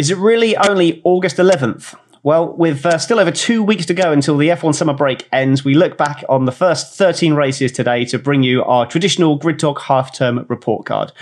[0.00, 1.94] Is it really only August 11th?
[2.22, 5.62] Well, with uh, still over two weeks to go until the F1 summer break ends,
[5.62, 9.58] we look back on the first 13 races today to bring you our traditional Grid
[9.58, 11.12] Talk half term report card.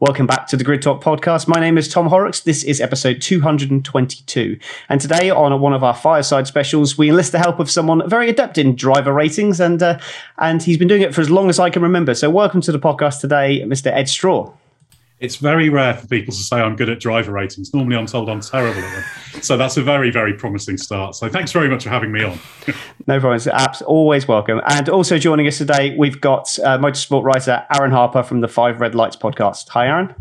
[0.00, 1.46] Welcome back to the Grid Talk podcast.
[1.46, 2.40] My name is Tom Horrocks.
[2.40, 4.58] This is episode 222.
[4.88, 8.30] And today, on one of our fireside specials, we enlist the help of someone very
[8.30, 9.98] adept in driver ratings, and, uh,
[10.38, 12.14] and he's been doing it for as long as I can remember.
[12.14, 13.92] So, welcome to the podcast today, Mr.
[13.92, 14.54] Ed Straw.
[15.22, 17.72] It's very rare for people to say I'm good at driver ratings.
[17.72, 18.92] Normally, I'm told I'm terrible at
[19.32, 19.40] them.
[19.40, 21.14] So that's a very, very promising start.
[21.14, 22.40] So thanks very much for having me on.
[23.06, 23.38] no problem.
[23.38, 24.60] Apps always welcome.
[24.66, 28.80] And also joining us today, we've got uh, motorsport writer Aaron Harper from the Five
[28.80, 29.68] Red Lights podcast.
[29.68, 30.12] Hi, Aaron.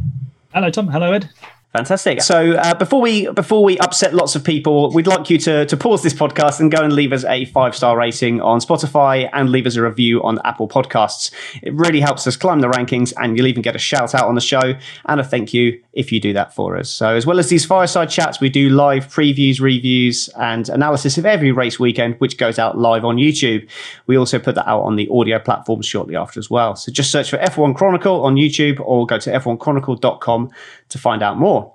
[0.53, 0.87] Hello, Tom.
[0.89, 1.31] Hello, Ed.
[1.73, 2.21] Fantastic.
[2.21, 5.77] So uh, before we before we upset lots of people, we'd like you to to
[5.77, 9.49] pause this podcast and go and leave us a five star rating on Spotify and
[9.49, 11.31] leave us a review on Apple Podcasts.
[11.63, 14.35] It really helps us climb the rankings, and you'll even get a shout out on
[14.35, 14.73] the show
[15.05, 16.89] and a thank you if you do that for us.
[16.89, 21.25] So as well as these fireside chats, we do live previews, reviews, and analysis of
[21.25, 23.65] every race weekend, which goes out live on YouTube.
[24.07, 26.75] We also put that out on the audio platforms shortly after as well.
[26.75, 30.51] So just search for F1 Chronicle on YouTube or go to f1chronicle.com
[30.91, 31.73] to find out more.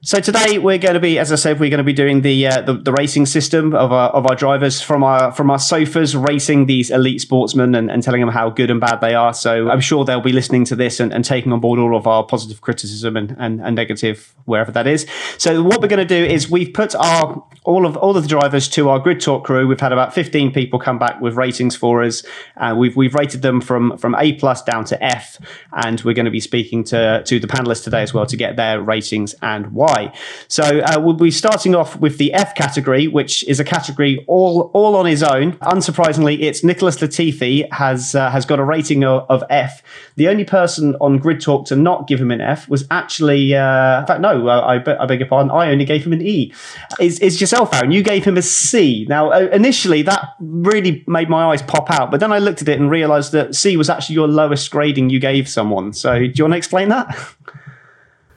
[0.00, 2.46] So today we're going to be, as I said, we're going to be doing the
[2.46, 6.14] uh, the, the, racing system of our of our drivers from our from our sofas,
[6.14, 9.34] racing these elite sportsmen and, and telling them how good and bad they are.
[9.34, 12.06] So I'm sure they'll be listening to this and, and taking on board all of
[12.06, 15.04] our positive criticism and, and, and negative wherever that is.
[15.36, 18.28] So what we're going to do is we've put our all of all of the
[18.28, 19.66] drivers to our grid talk crew.
[19.66, 22.22] We've had about 15 people come back with ratings for us,
[22.54, 25.40] and we've we've rated them from from A plus down to F,
[25.72, 28.54] and we're going to be speaking to to the panelists today as well to get
[28.54, 30.12] their ratings and why why.
[30.48, 34.70] So uh, we'll be starting off with the F category, which is a category all
[34.74, 35.52] all on his own.
[35.58, 39.82] Unsurprisingly, it's Nicholas Latifi has uh, has got a rating of, of, F.
[40.16, 44.00] The only person on Grid Talk to not give him an F was actually, uh,
[44.00, 46.52] in fact, no, I, I, beg your pardon, I only gave him an E.
[47.00, 47.90] Is is yourself, Aaron?
[47.90, 49.06] You gave him a C.
[49.08, 52.68] Now, uh, initially, that really made my eyes pop out, but then I looked at
[52.68, 55.92] it and realised that C was actually your lowest grading you gave someone.
[55.92, 57.16] So, do you want to explain that?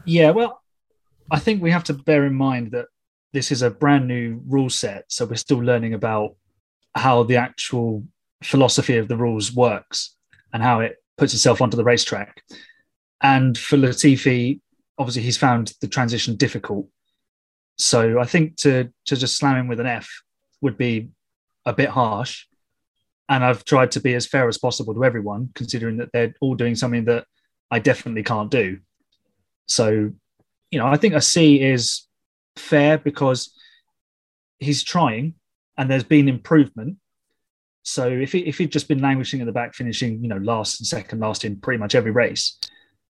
[0.06, 0.61] Yeah, well,
[1.32, 2.88] I think we have to bear in mind that
[3.32, 6.36] this is a brand new rule set, so we're still learning about
[6.94, 8.04] how the actual
[8.44, 10.16] philosophy of the rules works
[10.52, 12.44] and how it puts itself onto the racetrack.
[13.22, 14.60] And for Latifi,
[14.98, 16.88] obviously he's found the transition difficult.
[17.78, 20.10] So I think to to just slam him with an F
[20.60, 21.12] would be
[21.66, 22.46] a bit harsh.
[23.30, 26.56] And I've tried to be as fair as possible to everyone, considering that they're all
[26.56, 27.26] doing something that
[27.70, 28.80] I definitely can't do.
[29.68, 30.12] So
[30.72, 32.08] you know, I think a C is
[32.56, 33.54] fair because
[34.60, 35.36] he's trying
[35.78, 36.98] and there's been improvement.
[37.84, 40.80] So if he, if he'd just been languishing in the back, finishing you know last
[40.80, 42.58] and second last in pretty much every race,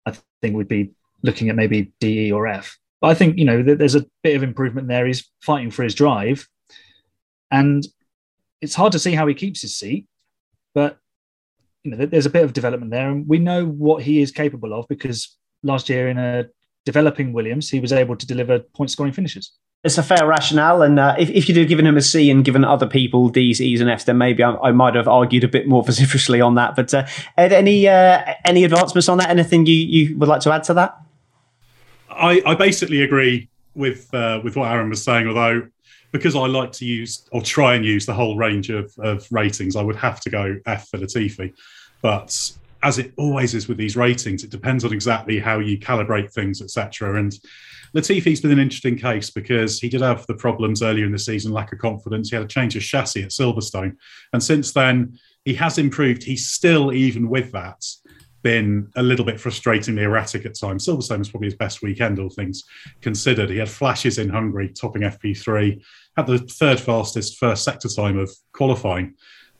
[0.05, 0.91] I think we'd be
[1.23, 2.77] looking at maybe D, E, or F.
[3.01, 5.07] But I think you know there's a bit of improvement there.
[5.07, 6.47] He's fighting for his drive,
[7.49, 7.85] and
[8.61, 10.07] it's hard to see how he keeps his seat.
[10.75, 10.99] But
[11.83, 14.73] you know there's a bit of development there, and we know what he is capable
[14.73, 16.45] of because last year in a
[16.89, 19.51] developing Williams, he was able to deliver point scoring finishes.
[19.83, 22.43] It's a fair rationale, and uh, if, if you'd have given him a C and
[22.43, 25.47] given other people D's, E's, and F's, then maybe I, I might have argued a
[25.47, 26.75] bit more vociferously on that.
[26.75, 27.05] But uh,
[27.37, 29.29] Ed, any uh, any advancements on that?
[29.29, 30.97] Anything you, you would like to add to that?
[32.09, 35.67] I, I basically agree with uh, with what Aaron was saying, although
[36.11, 39.75] because I like to use or try and use the whole range of, of ratings,
[39.75, 41.53] I would have to go F for Latifi.
[42.01, 42.51] But
[42.83, 46.61] as it always is with these ratings, it depends on exactly how you calibrate things,
[46.61, 47.19] etc.
[47.19, 47.37] And
[47.93, 51.51] Latifi's been an interesting case because he did have the problems earlier in the season,
[51.51, 52.29] lack of confidence.
[52.29, 53.95] He had a change of chassis at Silverstone,
[54.33, 56.23] and since then he has improved.
[56.23, 57.83] He's still, even with that,
[58.41, 60.85] been a little bit frustratingly erratic at times.
[60.85, 62.63] Silverstone was probably his best weekend, all things
[63.01, 63.49] considered.
[63.49, 65.81] He had flashes in Hungary, topping FP3,
[66.15, 69.15] had the third fastest first sector time of qualifying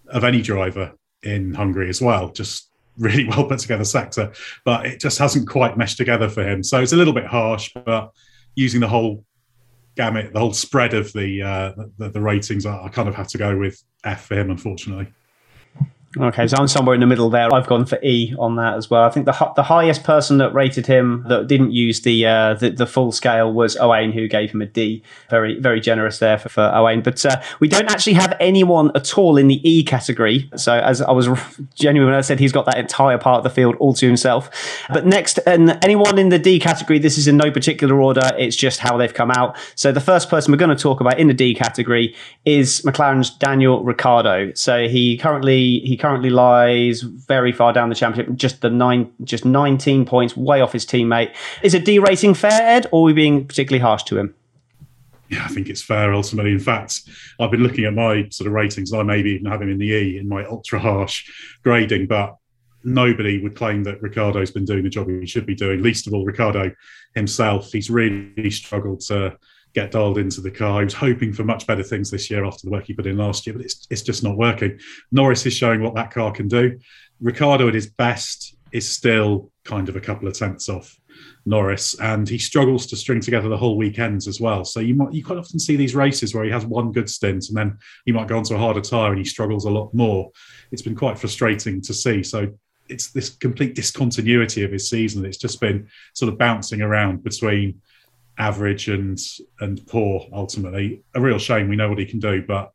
[0.08, 0.94] of any driver
[1.24, 2.30] in Hungary as well.
[2.30, 2.69] Just
[3.00, 4.32] really well put together sector,
[4.66, 6.64] but it just hasn't quite meshed together for him.
[6.64, 8.12] So it's a little bit harsh, but
[8.56, 9.26] using the whole
[9.96, 13.38] gamut, the whole spread of the uh, the, the ratings, I kind of have to
[13.38, 15.08] go with F for him, unfortunately.
[16.18, 17.54] Okay, so I'm somewhere in the middle there.
[17.54, 19.04] I've gone for E on that as well.
[19.04, 22.72] I think the the highest person that rated him that didn't use the uh, the,
[22.72, 25.04] the, full scale was Owain, who gave him a D.
[25.30, 27.02] Very very generous there for, for Owain.
[27.02, 30.50] But uh, we don't actually have anyone at all in the E category.
[30.56, 31.30] So as I was
[31.76, 34.50] genuine when I said he's got that entire part of the field all to himself.
[34.92, 38.32] But next, and anyone in the D category, this is in no particular order.
[38.36, 39.56] It's just how they've come out.
[39.76, 42.16] So the first person we're going to talk about in the D category
[42.46, 44.54] is McLaren's Daniel Ricciardo.
[44.56, 49.46] So he currently he currently lies very far down the championship, just the nine, just
[49.46, 51.36] 19 points, way off his teammate.
[51.62, 54.34] Is a D rating fair, Ed, or are we being particularly harsh to him?
[55.30, 56.52] Yeah, I think it's fair ultimately.
[56.52, 57.02] In fact,
[57.40, 58.92] I've been looking at my sort of ratings.
[58.94, 61.30] I maybe even have him in the E in my ultra harsh
[61.64, 62.36] grading, but
[62.84, 65.84] nobody would claim that Ricciardo's been doing the job he should be doing.
[65.84, 66.72] Least of all, Ricciardo
[67.14, 67.72] himself.
[67.72, 69.38] He's really struggled to
[69.74, 70.80] get dialed into the car.
[70.80, 73.18] He was hoping for much better things this year after the work he put in
[73.18, 74.80] last year, but it's it's just not working.
[75.12, 76.80] Norris is showing what that car can do.
[77.22, 81.00] Ricciardo at his best is still kind of a couple of tenths off
[81.46, 84.66] Norris, and he struggles to string together the whole weekends as well.
[84.66, 87.50] So you might you quite often see these races where he has one good stint
[87.50, 90.32] and then he might go onto a harder tyre and he struggles a lot more.
[90.72, 92.24] It's been quite frustrating to see.
[92.24, 92.52] So
[92.88, 95.26] it's this complete discontinuity of his season.
[95.26, 97.82] It's just been sort of bouncing around between
[98.40, 99.20] average and
[99.60, 100.26] and poor.
[100.34, 101.70] Ultimately, a real shame.
[101.70, 102.72] We know what he can do, but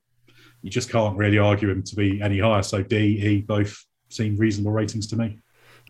[0.62, 2.62] you just can't really argue him to be any higher.
[2.62, 5.38] So D, E, both seem reasonable ratings to me.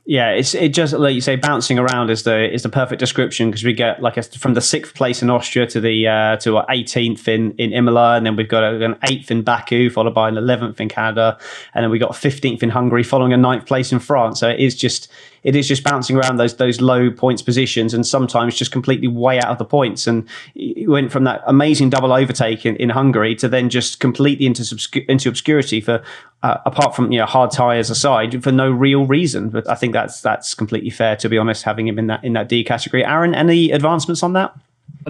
[0.06, 3.50] Yeah, it's it just like you say, bouncing around is the is the perfect description
[3.50, 6.50] because we get like a, from the sixth place in Austria to the uh, to
[6.50, 10.34] 18th in in Imola, and then we've got an eighth in Baku, followed by an
[10.34, 11.38] 11th in Canada,
[11.72, 14.40] and then we got 15th in Hungary, following a ninth place in France.
[14.40, 15.10] So it is just
[15.44, 19.38] it is just bouncing around those those low points positions and sometimes just completely way
[19.38, 20.06] out of the points.
[20.06, 24.46] And he went from that amazing double overtake in, in Hungary to then just completely
[24.46, 26.02] into obscu- into obscurity for
[26.42, 29.50] uh, apart from you know hard tires aside for no real reason.
[29.50, 31.62] But I think that's that's completely fair to be honest.
[31.62, 34.54] Having him in that in that D category, Aaron, any advancements on that?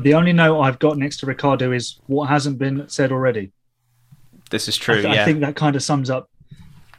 [0.01, 3.53] The only note I've got next to Ricciardo is what hasn't been said already.
[4.51, 4.99] This is true.
[4.99, 5.23] I, th- yeah.
[5.23, 6.29] I think that kind of sums up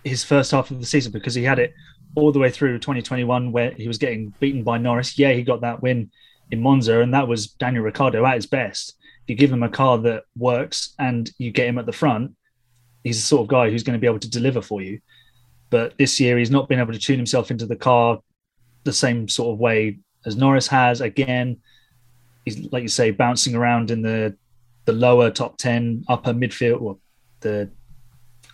[0.06, 1.74] his first half of the season because he had it
[2.16, 5.20] all the way through 2021 where he was getting beaten by Norris.
[5.20, 6.12] Yeah, he got that win
[6.52, 8.96] in Monza, and that was Daniel Ricciardo at his best.
[9.24, 12.36] If you give him a car that works and you get him at the front,
[13.04, 15.00] he's the sort of guy who's going to be able to deliver for you.
[15.70, 18.20] But this year, he's not been able to tune himself into the car
[18.84, 21.02] the same sort of way as Norris has.
[21.02, 21.58] Again,
[22.46, 24.36] he's like you say, bouncing around in the
[24.86, 26.98] the lower top ten, upper midfield, or
[27.42, 27.70] the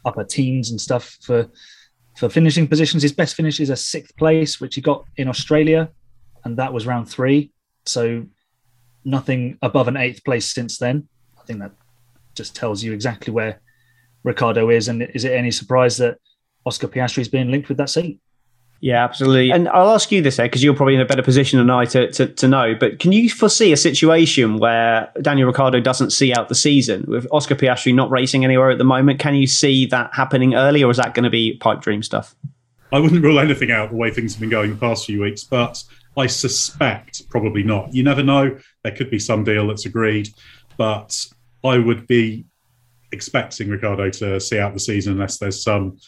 [0.05, 1.49] upper teens and stuff for
[2.21, 3.01] for finishing positions.
[3.01, 5.89] His best finish is a sixth place, which he got in Australia,
[6.43, 7.49] and that was round three.
[7.87, 8.27] So
[9.03, 11.07] nothing above an eighth place since then.
[11.39, 11.71] I think that
[12.35, 13.59] just tells you exactly where
[14.23, 14.87] Ricciardo is.
[14.87, 16.19] And is it any surprise that
[16.63, 18.19] Oscar Piastri is being linked with that seat?
[18.81, 19.51] Yeah, absolutely.
[19.51, 21.85] And I'll ask you this, Ed, because you're probably in a better position than I
[21.85, 22.73] to, to, to, know.
[22.77, 27.27] But can you foresee a situation where Daniel Ricciardo doesn't see out the season with
[27.31, 29.19] Oscar Piastri not racing anywhere at the moment?
[29.19, 32.35] Can you see that happening early, or is that going to be pipe dream stuff?
[32.91, 35.43] I wouldn't rule anything out the way things have been going the past few weeks,
[35.43, 35.81] but
[36.17, 37.93] I suspect probably not.
[37.93, 38.57] You never know.
[38.83, 40.29] There could be some deal that's agreed,
[40.75, 41.15] but
[41.63, 42.45] I would be
[43.11, 45.99] expecting Ricciardo to see out the season unless there's some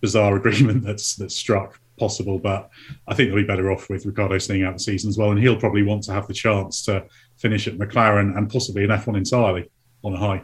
[0.00, 2.70] bizarre agreement that's that's struck possible, but
[3.06, 5.30] I think they'll be better off with Ricciardo staying out the season as well.
[5.30, 7.06] And he'll probably want to have the chance to
[7.36, 9.70] finish at McLaren and possibly an F1 entirely
[10.02, 10.42] on a high.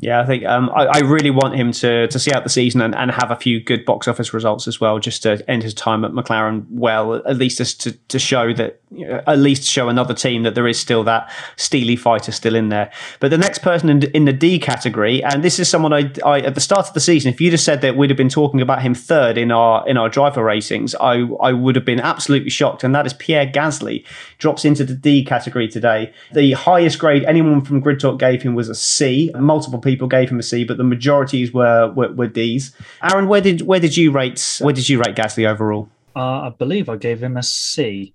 [0.00, 2.80] Yeah, I think um, I, I, really want him to to see out the season
[2.80, 5.72] and, and have a few good box office results as well, just to end his
[5.72, 10.14] time at McLaren well, at least just to, to show that, at least show another
[10.14, 12.90] team that there is still that steely fighter still in there.
[13.20, 16.40] But the next person in, in the D category, and this is someone I, I
[16.40, 18.60] at the start of the season, if you'd have said that we'd have been talking
[18.60, 22.50] about him third in our in our driver ratings, I I would have been absolutely
[22.50, 22.84] shocked.
[22.84, 24.04] And that is Pierre Gasly,
[24.38, 26.12] drops into the D category today.
[26.32, 29.30] The highest grade anyone from Grid Talk gave him was a C.
[29.34, 32.74] Multiple people gave him a C, but the majorities were, were, were D's.
[33.02, 35.88] Aaron, where did where did you rate where did you rate Gasly overall?
[36.16, 38.14] Uh, I believe I gave him a C.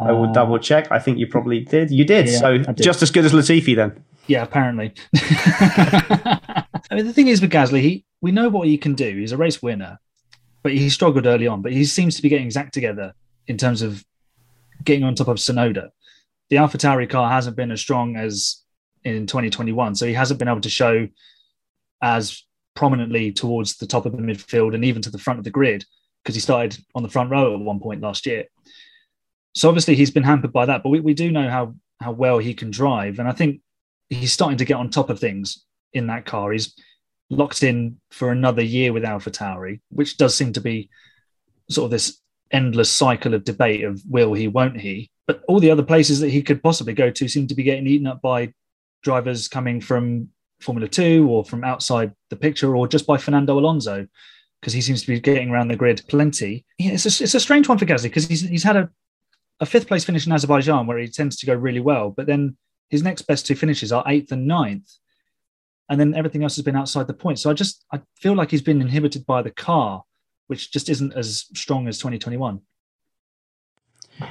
[0.00, 0.90] I will uh, double check.
[0.90, 1.90] I think you probably did.
[1.90, 2.28] You did.
[2.28, 2.76] Yeah, so did.
[2.76, 4.04] just as good as Latifi then.
[4.26, 4.92] Yeah, apparently.
[5.14, 9.16] I mean, the thing is with Gasly, he we know what he can do.
[9.16, 9.98] He's a race winner,
[10.62, 11.62] but he struggled early on.
[11.62, 13.14] But he seems to be getting his act together
[13.46, 14.04] in terms of
[14.84, 15.90] getting on top of Tsunoda.
[16.50, 18.62] The AlphaTauri car hasn't been as strong as
[19.04, 19.94] in 2021.
[19.94, 21.08] So he hasn't been able to show
[22.02, 22.42] as
[22.74, 25.84] prominently towards the top of the midfield and even to the front of the grid
[26.22, 28.44] because he started on the front row at one point last year.
[29.56, 32.36] So obviously he's been hampered by that, but we, we do know how how well
[32.36, 33.18] he can drive.
[33.18, 33.62] And I think
[34.10, 36.52] he's starting to get on top of things in that car.
[36.52, 36.74] He's
[37.30, 40.90] locked in for another year with Alpha Tauri, which does seem to be
[41.70, 42.20] sort of this
[42.50, 45.10] endless cycle of debate of will he, won't he.
[45.26, 47.86] But all the other places that he could possibly go to seem to be getting
[47.86, 48.52] eaten up by
[49.02, 50.28] drivers coming from
[50.60, 54.06] Formula Two or from outside the picture, or just by Fernando Alonso,
[54.60, 56.66] because he seems to be getting around the grid plenty.
[56.78, 58.90] Yeah, it's a, it's a strange one for Gasly because he's he's had a,
[59.60, 62.56] a fifth place finish in Azerbaijan where he tends to go really well, but then
[62.88, 64.90] his next best two finishes are eighth and ninth.
[65.88, 67.38] and then everything else has been outside the point.
[67.38, 70.04] So I just I feel like he's been inhibited by the car,
[70.48, 72.60] which just isn't as strong as 2021.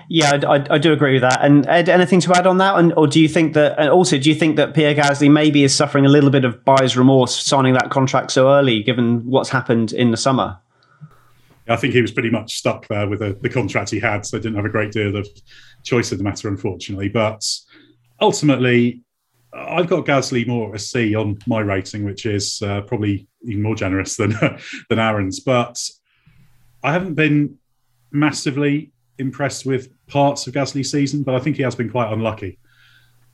[0.09, 1.39] Yeah, I, I, do agree with that.
[1.43, 2.77] And Ed, anything to add on that?
[2.79, 3.79] And or do you think that?
[3.79, 6.65] And also, do you think that Pierre Gasly maybe is suffering a little bit of
[6.65, 10.57] buyer's remorse signing that contract so early, given what's happened in the summer?
[11.67, 14.37] I think he was pretty much stuck there with the, the contract he had, so
[14.37, 15.27] didn't have a great deal of
[15.83, 17.09] choice in the matter, unfortunately.
[17.09, 17.43] But
[18.21, 19.01] ultimately,
[19.53, 23.75] I've got Gasly more a C on my rating, which is uh, probably even more
[23.75, 24.31] generous than
[24.89, 25.39] than Aaron's.
[25.39, 25.79] But
[26.83, 27.57] I haven't been
[28.11, 32.59] massively impressed with parts of Gasly's season, but I think he has been quite unlucky.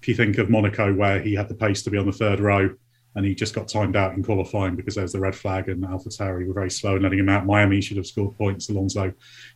[0.01, 2.39] If you think of Monaco, where he had the pace to be on the third
[2.39, 2.71] row
[3.15, 5.83] and he just got timed out in qualifying because there was the red flag and
[5.83, 7.45] AlphaTauri were very slow in letting him out.
[7.45, 8.69] Miami should have scored points.
[8.69, 9.11] Alonso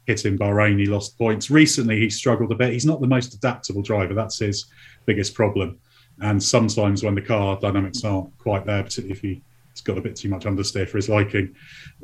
[0.06, 0.38] hit him.
[0.38, 1.50] Bahrain, he lost points.
[1.50, 2.74] Recently, he struggled a bit.
[2.74, 4.14] He's not the most adaptable driver.
[4.14, 4.66] That's his
[5.06, 5.80] biggest problem.
[6.22, 10.18] And sometimes when the car dynamics aren't quite there, particularly if he's got a bit
[10.18, 11.56] too much understeer for his liking,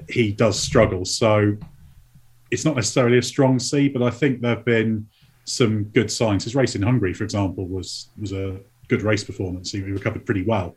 [0.09, 1.03] he does struggle.
[1.03, 1.57] So
[2.49, 5.07] it's not necessarily a strong C, but I think there have been
[5.45, 6.43] some good signs.
[6.43, 9.71] His race in Hungary, for example, was was a good race performance.
[9.71, 10.75] He recovered pretty well,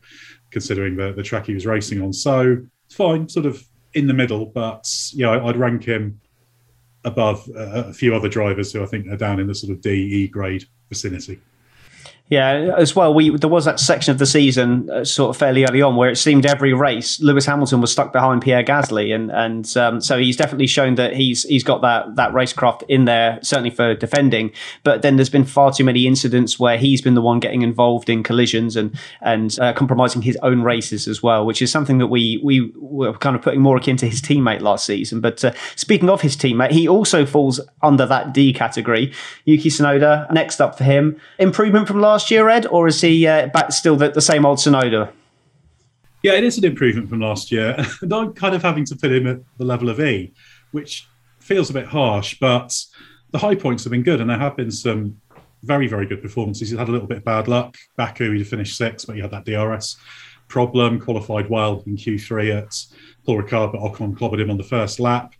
[0.57, 2.13] considering the, the track he was racing on.
[2.13, 2.37] So
[2.85, 3.55] it's fine, sort of
[3.93, 4.83] in the middle, but
[5.13, 6.03] yeah, I'd rank him
[7.03, 9.81] above uh, a few other drivers who I think are down in the sort of
[9.81, 11.37] D E grade vicinity.
[12.27, 13.13] Yeah, as well.
[13.13, 16.09] We there was that section of the season, uh, sort of fairly early on, where
[16.09, 20.17] it seemed every race Lewis Hamilton was stuck behind Pierre Gasly, and and um, so
[20.17, 24.51] he's definitely shown that he's he's got that that racecraft in there, certainly for defending.
[24.81, 28.09] But then there's been far too many incidents where he's been the one getting involved
[28.09, 32.07] in collisions and and uh, compromising his own races as well, which is something that
[32.07, 35.21] we we were kind of putting more akin to his teammate last season.
[35.21, 39.13] But uh, speaking of his teammate, he also falls under that D category.
[39.43, 43.27] Yuki Tsunoda, next up for him, improvement from last last year, Ed, or is he
[43.27, 45.11] uh, back still the, the same old Tsunoda?
[46.23, 47.75] Yeah, it is an improvement from last year.
[48.01, 50.33] and I'm kind of having to put him at the level of E,
[50.71, 52.73] which feels a bit harsh, but
[53.31, 55.19] the high points have been good, and there have been some
[55.63, 56.69] very, very good performances.
[56.69, 57.75] He's had a little bit of bad luck.
[57.97, 59.97] Baku, he finished sixth, but he had that DRS
[60.47, 62.73] problem, qualified well in Q3 at
[63.25, 65.33] Paul Ricard, but Ocon clobbered him on the first lap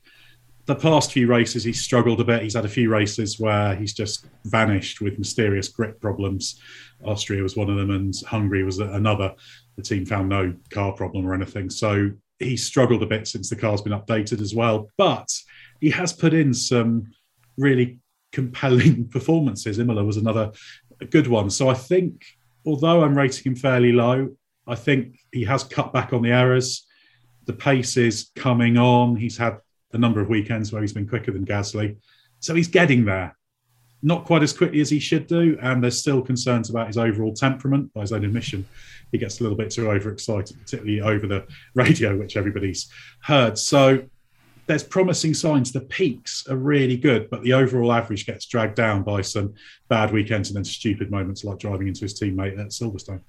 [0.65, 2.41] the past few races he's struggled a bit.
[2.41, 6.59] He's had a few races where he's just vanished with mysterious grip problems.
[7.03, 9.33] Austria was one of them, and Hungary was another.
[9.75, 11.69] The team found no car problem or anything.
[11.69, 14.89] So he's struggled a bit since the car's been updated as well.
[14.97, 15.29] But
[15.81, 17.11] he has put in some
[17.57, 17.99] really
[18.31, 19.77] compelling performances.
[19.77, 20.51] Imola was another
[21.11, 21.49] good one.
[21.49, 22.25] So I think,
[22.65, 24.35] although I'm rating him fairly low,
[24.67, 26.87] I think he has cut back on the errors.
[27.45, 29.15] The pace is coming on.
[29.15, 29.59] He's had
[29.95, 31.97] a number of weekends where he's been quicker than Gasly.
[32.41, 33.35] So he's getting there.
[34.03, 37.33] Not quite as quickly as he should do, and there's still concerns about his overall
[37.33, 37.91] temperament.
[37.93, 38.67] By his own admission,
[39.11, 43.57] he gets a little bit too overexcited, particularly over the radio, which everybody's heard.
[43.57, 44.03] So
[44.67, 45.71] there's promising signs.
[45.71, 49.53] The peaks are really good, but the overall average gets dragged down by some
[49.89, 53.21] bad weekends and then stupid moments like driving into his teammate at Silverstone.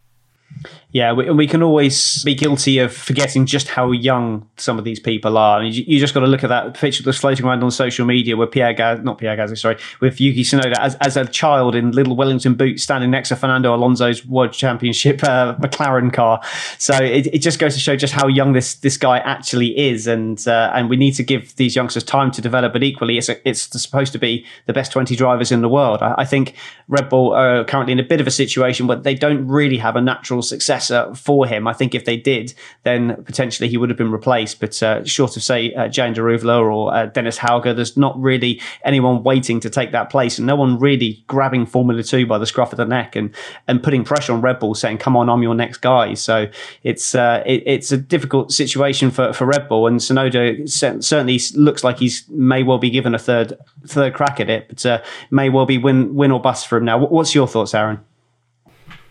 [0.97, 4.99] Yeah, we, we can always be guilty of forgetting just how young some of these
[4.99, 5.59] people are.
[5.59, 7.71] I mean, you, you, just got to look at that picture that's floating around on
[7.71, 11.27] social media with Pierre Gaz, not Pierre Gasly, sorry, with Yuki Tsunoda as, as a
[11.27, 16.41] child in little Wellington boots standing next to Fernando Alonso's World Championship uh, McLaren car.
[16.79, 20.07] So it, it just goes to show just how young this this guy actually is,
[20.07, 22.73] and uh, and we need to give these youngsters time to develop.
[22.73, 26.01] But equally, it's a, it's supposed to be the best twenty drivers in the world.
[26.01, 26.55] I, I think
[26.89, 29.97] Red Bull are currently in a bit of a situation where they don't really have
[29.97, 31.67] a natural successor for him.
[31.67, 34.61] I think if they did, then potentially he would have been replaced.
[34.61, 39.23] But uh, short of say uh, Daruvala or uh, Dennis Hauger, there's not really anyone
[39.23, 42.73] waiting to take that place, and no one really grabbing Formula Two by the scruff
[42.73, 43.35] of the neck and
[43.69, 46.47] and putting pressure on Red Bull, saying, "Come on, I'm your next guy." So
[46.83, 51.85] it's uh, it, it's a difficult situation for, for Red Bull, and Tsunoda certainly looks
[51.85, 55.49] like he's may well be given a third third crack at it, but uh, may
[55.49, 56.99] well be win win or bust for him now.
[56.99, 58.01] What's your thoughts, Aaron?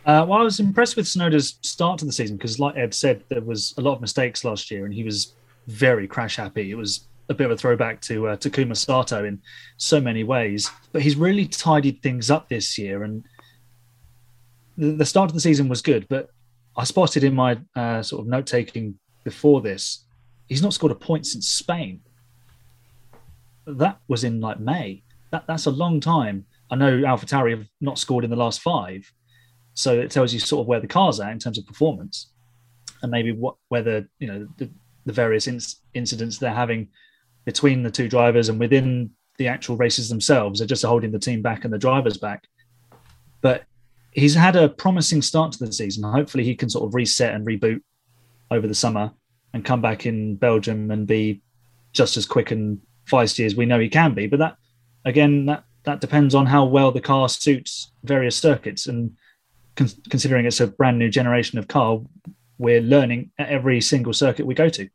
[0.05, 3.23] Uh, well, I was impressed with Tsunoda's start to the season because, like Ed said,
[3.29, 5.33] there was a lot of mistakes last year, and he was
[5.67, 6.69] very crash happy.
[6.69, 9.41] It was a bit of a throwback to uh, Takuma Sato in
[9.77, 13.03] so many ways, but he's really tidied things up this year.
[13.03, 13.23] And
[14.77, 16.29] the, the start of the season was good, but
[16.77, 20.05] I spotted in my uh, sort of note taking before this,
[20.47, 22.01] he's not scored a point since Spain.
[23.65, 25.01] That was in like May.
[25.31, 26.45] That, that's a long time.
[26.69, 29.11] I know AlphaTauri have not scored in the last five,
[29.75, 32.31] so it tells you sort of where the car's at in terms of performance,
[33.03, 34.69] and maybe what whether you know the,
[35.05, 36.87] the various inc- incidents they're having
[37.43, 41.41] between the two drivers and within the actual races themselves are just holding the team
[41.41, 42.47] back and the drivers back.
[43.41, 43.65] But
[44.11, 46.03] he's had a promising start to the season.
[46.03, 47.81] Hopefully, he can sort of reset and reboot
[48.49, 49.11] over the summer
[49.53, 51.41] and come back in Belgium and be
[51.91, 52.79] just as quick and
[53.09, 54.25] feisty as we know he can be.
[54.27, 54.57] But that
[55.03, 58.87] again, that that depends on how well the car suits various circuits.
[58.87, 59.15] And
[59.75, 62.01] con- considering it's a brand new generation of car,
[62.57, 64.89] we're learning at every single circuit we go to.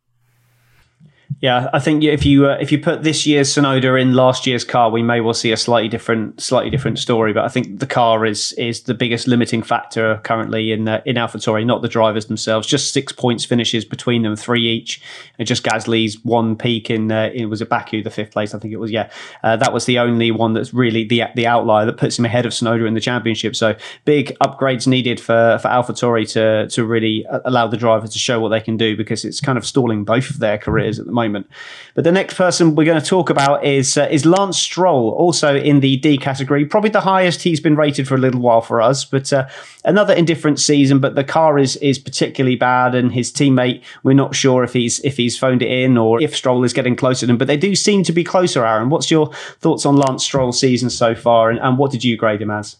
[1.38, 4.64] Yeah, I think if you uh, if you put this year's Tsunoda in last year's
[4.64, 7.32] car, we may well see a slightly different slightly different story.
[7.32, 11.16] But I think the car is is the biggest limiting factor currently in uh, in
[11.16, 12.66] AlphaTauri, not the drivers themselves.
[12.66, 15.00] Just six points finishes between them, three each.
[15.38, 18.58] And just Gasly's one peak in uh, in was it Baku, the fifth place, I
[18.58, 18.90] think it was.
[18.90, 19.08] Yeah,
[19.44, 22.44] uh, that was the only one that's really the the outlier that puts him ahead
[22.44, 23.54] of Tsunoda in the championship.
[23.54, 28.18] So big upgrades needed for for AlphaTauri to to really uh, allow the drivers to
[28.18, 31.06] show what they can do because it's kind of stalling both of their careers at
[31.06, 31.46] the moment moment.
[31.94, 35.56] But the next person we're going to talk about is uh, is Lance Stroll, also
[35.56, 38.80] in the D category, probably the highest he's been rated for a little while for
[38.80, 39.04] us.
[39.04, 39.48] But uh,
[39.84, 40.98] another indifferent season.
[40.98, 45.00] But the car is is particularly bad, and his teammate we're not sure if he's
[45.00, 47.38] if he's phoned it in or if Stroll is getting closer to him.
[47.38, 48.64] But they do seem to be closer.
[48.64, 52.16] Aaron, what's your thoughts on Lance Stroll's season so far, and, and what did you
[52.16, 52.76] grade him as?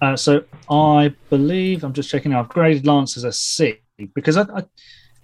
[0.00, 2.34] Uh, so I believe I'm just checking.
[2.34, 3.80] I've graded Lance as a C
[4.14, 4.64] because I, I,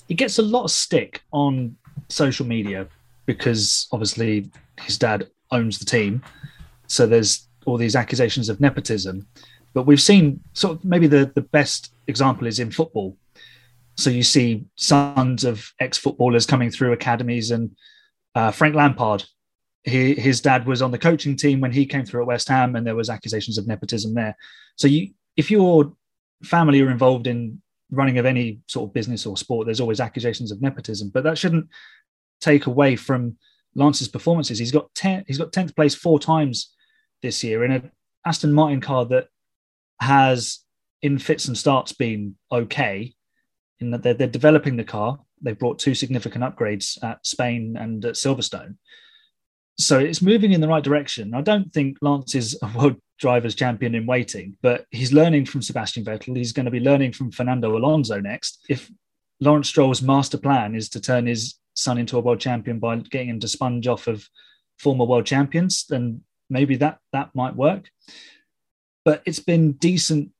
[0.09, 1.76] he gets a lot of stick on
[2.08, 2.86] social media
[3.26, 4.50] because obviously
[4.80, 6.22] his dad owns the team.
[6.86, 9.26] So there's all these accusations of nepotism.
[9.74, 13.16] But we've seen sort of maybe the, the best example is in football.
[13.96, 17.74] So you see sons of ex footballers coming through academies, and
[18.34, 19.24] uh, Frank Lampard,
[19.84, 22.76] he, his dad was on the coaching team when he came through at West Ham,
[22.76, 24.36] and there was accusations of nepotism there.
[24.76, 25.92] So you, if your
[26.42, 27.60] family are involved in
[27.90, 31.38] running of any sort of business or sport, there's always accusations of nepotism, but that
[31.38, 31.69] shouldn't
[32.40, 33.37] take away from
[33.75, 34.59] Lance's performances.
[34.59, 36.75] He's got ten, he's got tenth place four times
[37.23, 37.90] this year in an
[38.25, 39.28] Aston Martin car that
[40.00, 40.61] has,
[41.02, 43.14] in fits and starts, been okay.
[43.78, 48.05] In that they're, they're developing the car, they've brought two significant upgrades at Spain and
[48.05, 48.76] at Silverstone.
[49.78, 51.35] So it's moving in the right direction.
[51.35, 55.62] I don't think Lance is a world drivers champion in waiting, but he's learning from
[55.62, 56.37] Sebastian Vettel.
[56.37, 58.64] He's going to be learning from Fernando Alonso next.
[58.68, 58.90] If
[59.40, 63.29] Lawrence Stroll's master plan is to turn his son into a world champion by getting
[63.29, 64.29] him to sponge off of
[64.79, 67.90] former world champions, then maybe that that might work.
[69.05, 70.31] But it's been decent,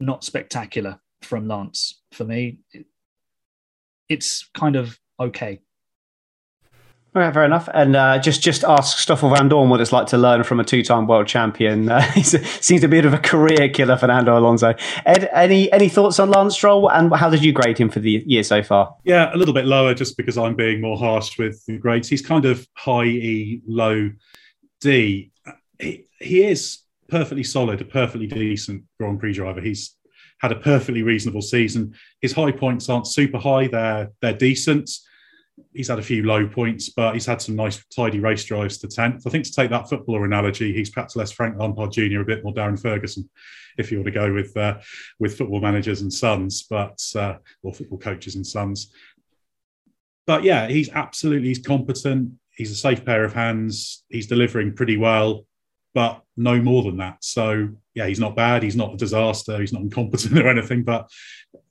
[0.00, 2.58] not spectacular from Lance for me.
[4.08, 5.60] It's kind of okay.
[7.16, 7.66] Okay, fair enough.
[7.72, 11.06] And uh, just just ask Stoffel Vandoorne what it's like to learn from a two-time
[11.06, 11.88] world champion.
[11.88, 14.74] Uh, he seems a bit of a career killer, Fernando Alonso.
[15.06, 18.22] Ed, any any thoughts on Lance Stroll, and how did you grade him for the
[18.26, 18.94] year so far?
[19.04, 22.06] Yeah, a little bit lower, just because I'm being more harsh with the grades.
[22.06, 24.10] He's kind of high E, low
[24.82, 25.32] D.
[25.80, 29.62] He, he is perfectly solid, a perfectly decent Grand Prix driver.
[29.62, 29.96] He's
[30.40, 31.94] had a perfectly reasonable season.
[32.20, 34.90] His high points aren't super high; they're they're decent
[35.72, 38.88] he's had a few low points, but he's had some nice, tidy race drives to
[38.88, 39.26] 10th.
[39.26, 42.44] I think to take that footballer analogy, he's perhaps less Frank Lampard Jr., a bit
[42.44, 43.28] more Darren Ferguson,
[43.78, 44.78] if you want to go with uh,
[45.18, 48.92] with football managers and sons, but uh, or football coaches and sons.
[50.26, 52.32] But yeah, he's absolutely he's competent.
[52.50, 54.04] He's a safe pair of hands.
[54.08, 55.46] He's delivering pretty well,
[55.94, 57.18] but no more than that.
[57.20, 58.62] So yeah, he's not bad.
[58.62, 59.58] He's not a disaster.
[59.60, 60.82] He's not incompetent or anything.
[60.82, 61.10] But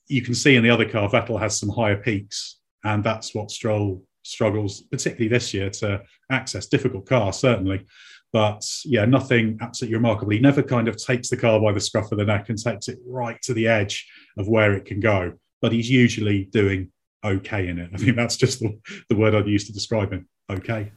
[0.08, 3.52] you can see in the other car, Vettel has some higher peaks and that's what
[3.52, 6.68] Stroll struggles, particularly this year, to access.
[6.68, 7.86] Difficult car, certainly,
[8.32, 10.32] but yeah, nothing absolutely remarkable.
[10.32, 12.88] He never kind of takes the car by the scruff of the neck and takes
[12.88, 15.34] it right to the edge of where it can go.
[15.62, 16.92] But he's usually doing
[17.24, 17.92] okay in it.
[17.94, 18.78] I think that's just the,
[19.10, 20.28] the word I'd use to describe him.
[20.50, 20.92] Okay.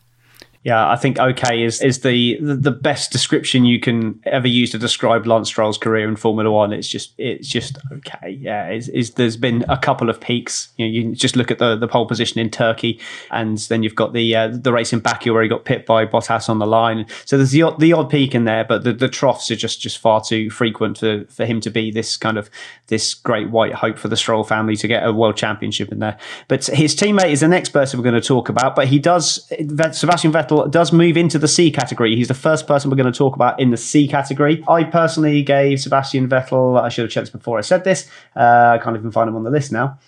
[0.64, 4.78] Yeah, I think okay is is the, the best description you can ever use to
[4.78, 6.72] describe Lance Stroll's career in Formula One.
[6.72, 8.30] It's just it's just okay.
[8.30, 10.70] Yeah, it's, there's been a couple of peaks.
[10.76, 12.98] You know, you just look at the, the pole position in Turkey,
[13.30, 16.04] and then you've got the uh, the race in Baku where he got pit by
[16.04, 17.06] Bottas on the line.
[17.24, 19.80] So there's the odd, the odd peak in there, but the, the troughs are just
[19.80, 22.50] just far too frequent for for him to be this kind of
[22.88, 26.18] this great white hope for the Stroll family to get a world championship in there.
[26.48, 28.74] But his teammate is the next person we're going to talk about.
[28.74, 29.46] But he does
[29.92, 32.16] Sebastian Vettel Does move into the C category.
[32.16, 34.64] He's the first person we're going to talk about in the C category.
[34.68, 38.08] I personally gave Sebastian Vettel, I should have checked this before I said this.
[38.36, 39.98] Uh, I can't even find him on the list now.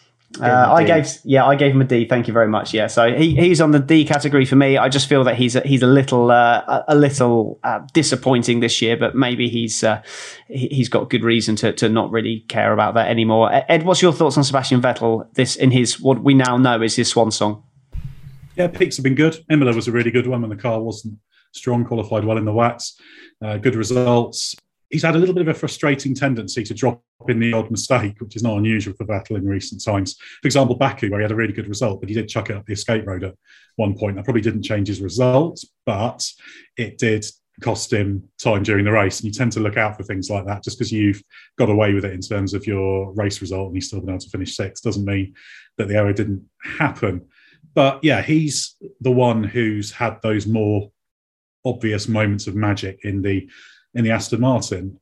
[0.40, 2.05] Uh, I gave yeah I gave him a D.
[2.05, 2.72] Thank you very much.
[2.72, 4.79] Yeah, so he, he's on the D category for me.
[4.79, 8.81] I just feel that he's a, he's a little uh, a little uh, disappointing this
[8.81, 10.00] year, but maybe he's uh,
[10.46, 13.50] he's got good reason to, to not really care about that anymore.
[13.53, 15.26] Ed, what's your thoughts on Sebastian Vettel?
[15.35, 17.64] This in his what we now know is his swan song.
[18.61, 19.42] Yeah, peaks have been good.
[19.51, 21.16] Imola was a really good one when the car wasn't
[21.55, 23.01] strong, qualified well in the Watts.
[23.42, 24.55] Uh, good results.
[24.90, 28.20] He's had a little bit of a frustrating tendency to drop in the odd mistake,
[28.20, 30.18] which is not unusual for Vettel in recent times.
[30.42, 32.57] For example, Baku, where he had a really good result, but he did chuck it
[32.57, 33.35] up the escape road at
[33.77, 34.16] one point.
[34.16, 36.31] That probably didn't change his results, but
[36.77, 37.25] it did
[37.62, 39.20] cost him time during the race.
[39.20, 41.23] And you tend to look out for things like that just because you've
[41.57, 44.18] got away with it in terms of your race result and he's still been able
[44.18, 45.33] to finish sixth doesn't mean
[45.79, 46.44] that the error didn't
[46.79, 47.27] happen.
[47.74, 50.90] But yeah, he's the one who's had those more
[51.64, 53.48] obvious moments of magic in the
[53.94, 54.98] in the Aston Martin.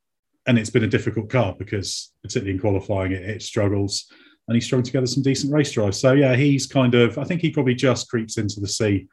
[0.46, 4.10] And it's been a difficult car because particularly in qualifying it, it struggles
[4.48, 6.00] and he's strung together some decent race drives.
[6.00, 9.06] So yeah, he's kind of I think he probably just creeps into the C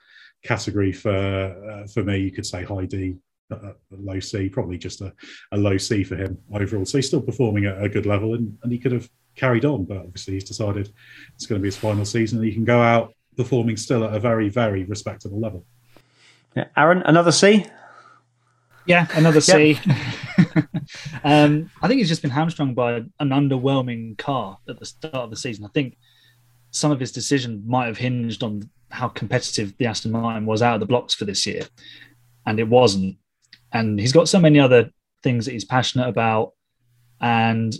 [0.43, 2.17] category for uh, for me.
[2.19, 3.15] You could say high D,
[3.51, 5.13] uh, low C, probably just a,
[5.51, 6.85] a, low C for him overall.
[6.85, 9.83] So he's still performing at a good level, and, and he could have carried on,
[9.83, 10.91] but obviously he's decided
[11.35, 14.13] it's going to be his final season, and he can go out performing still at
[14.13, 15.65] a very, very respectable level.
[16.55, 16.65] Yeah.
[16.77, 17.65] Aaron, another C.
[18.85, 19.79] Yeah, another C.
[21.23, 25.29] um, I think he's just been hamstrung by an underwhelming car at the start of
[25.31, 25.65] the season.
[25.65, 25.97] I think
[26.71, 30.75] some of his decision might have hinged on how competitive the Aston Martin was out
[30.75, 31.63] of the blocks for this year,
[32.45, 33.17] and it wasn't
[33.75, 34.89] and he's got so many other
[35.21, 36.53] things that he's passionate about,
[37.19, 37.75] and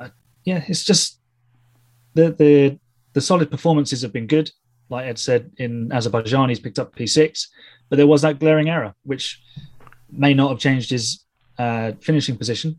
[0.00, 0.08] uh,
[0.44, 1.20] yeah, it's just
[2.14, 2.78] the the
[3.12, 4.50] the solid performances have been good.
[4.92, 7.48] Like Ed said, in Azerbaijan, he's picked up P6,
[7.88, 9.42] but there was that glaring error, which
[10.10, 11.24] may not have changed his
[11.58, 12.78] uh, finishing position,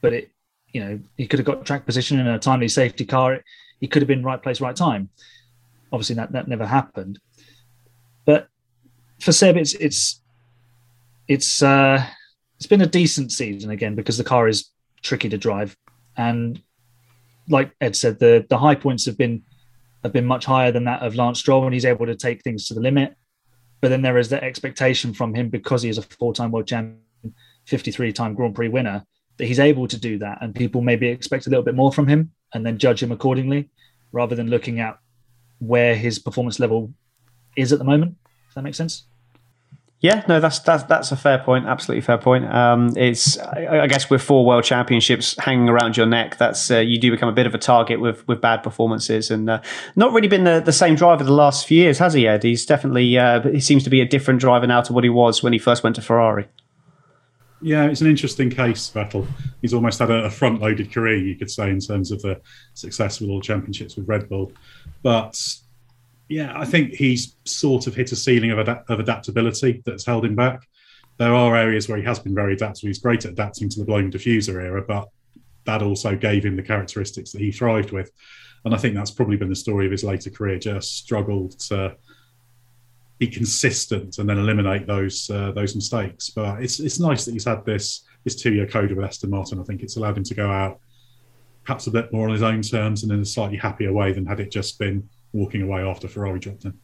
[0.00, 0.30] but it,
[0.72, 3.44] you know, he could have got track position in a timely safety car.
[3.80, 5.08] He could have been right place, right time.
[5.92, 7.20] Obviously, that that never happened.
[8.24, 8.48] But
[9.20, 10.20] for Seb, it's it's
[11.28, 12.04] it's uh,
[12.56, 14.70] it's been a decent season again because the car is
[15.00, 15.76] tricky to drive,
[16.16, 16.60] and
[17.48, 19.44] like Ed said, the the high points have been
[20.02, 22.66] have been much higher than that of Lance Stroll when he's able to take things
[22.66, 23.14] to the limit.
[23.80, 27.00] But then there is that expectation from him because he is a four-time world champion,
[27.66, 29.04] 53-time Grand Prix winner,
[29.38, 32.06] that he's able to do that, and people maybe expect a little bit more from
[32.06, 33.70] him and then judge him accordingly,
[34.12, 34.98] rather than looking at
[35.58, 36.92] where his performance level
[37.56, 38.16] is at the moment.
[38.48, 39.06] Does that make sense?
[40.02, 41.64] Yeah, no, that's that's that's a fair point.
[41.64, 42.52] Absolutely fair point.
[42.52, 46.80] Um, it's I, I, guess with four world championships hanging around your neck, that's uh,
[46.80, 49.62] you do become a bit of a target with with bad performances, and uh,
[49.94, 52.26] not really been the, the same driver the last few years, has he?
[52.26, 52.42] Ed?
[52.42, 55.40] He's definitely uh, he seems to be a different driver now to what he was
[55.40, 56.48] when he first went to Ferrari.
[57.60, 59.24] Yeah, it's an interesting case, Vettel.
[59.60, 62.40] He's almost had a, a front-loaded career, you could say, in terms of the
[62.74, 64.50] successful World Championships with Red Bull,
[65.04, 65.40] but
[66.32, 70.24] yeah, I think he's sort of hit a ceiling of, ad- of adaptability that's held
[70.24, 70.66] him back.
[71.18, 72.88] There are areas where he has been very adaptable.
[72.88, 75.08] He's great at adapting to the blown diffuser era, but
[75.66, 78.10] that also gave him the characteristics that he thrived with.
[78.64, 80.58] And I think that's probably been the story of his later career.
[80.58, 81.96] Just struggled to
[83.18, 86.30] be consistent and then eliminate those uh, those mistakes.
[86.30, 89.60] But it's it's nice that he's had this this two year code with Aston Martin.
[89.60, 90.80] I think it's allowed him to go out
[91.64, 94.26] perhaps a bit more on his own terms and in a slightly happier way than
[94.26, 96.78] had it just been walking away after Ferrari dropped him.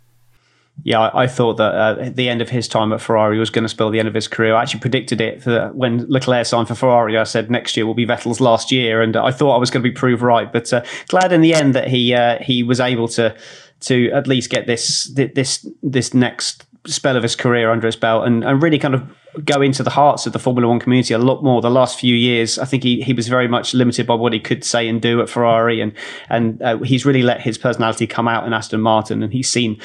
[0.84, 3.64] Yeah, I, I thought that uh, the end of his time at Ferrari was going
[3.64, 4.54] to spell the end of his career.
[4.54, 7.18] I actually predicted it for, when Leclerc signed for Ferrari.
[7.18, 9.82] I said next year will be Vettel's last year, and I thought I was going
[9.82, 10.52] to be proved right.
[10.52, 13.36] But uh, glad in the end that he uh, he was able to
[13.80, 18.26] to at least get this this this next spell of his career under his belt
[18.26, 19.02] and, and really kind of
[19.44, 22.14] go into the hearts of the Formula One community a lot more the last few
[22.14, 22.58] years.
[22.58, 25.20] I think he, he was very much limited by what he could say and do
[25.20, 25.92] at Ferrari, and
[26.28, 29.80] and uh, he's really let his personality come out in Aston Martin, and he's seen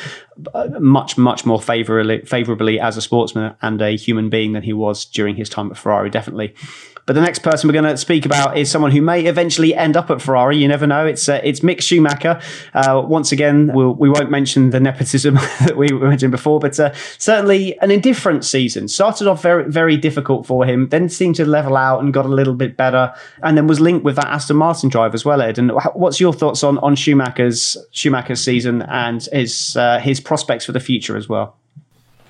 [0.53, 4.73] uh, much much more favorably favorably as a sportsman and a human being than he
[4.73, 6.09] was during his time at Ferrari.
[6.09, 6.55] Definitely.
[7.05, 9.97] But the next person we're going to speak about is someone who may eventually end
[9.97, 10.57] up at Ferrari.
[10.57, 11.05] You never know.
[11.05, 12.39] It's uh, it's Mick Schumacher.
[12.73, 15.33] Uh, once again, we'll, we will not mention the nepotism
[15.65, 18.87] that we mentioned before, but uh, certainly an indifferent season.
[18.87, 22.29] Started off very very difficult for him, then seemed to level out and got a
[22.29, 25.41] little bit better, and then was linked with that Aston Martin drive as well.
[25.41, 30.65] Ed, and what's your thoughts on on Schumacher's Schumacher's season and his uh, his prospects
[30.65, 31.57] for the future as well?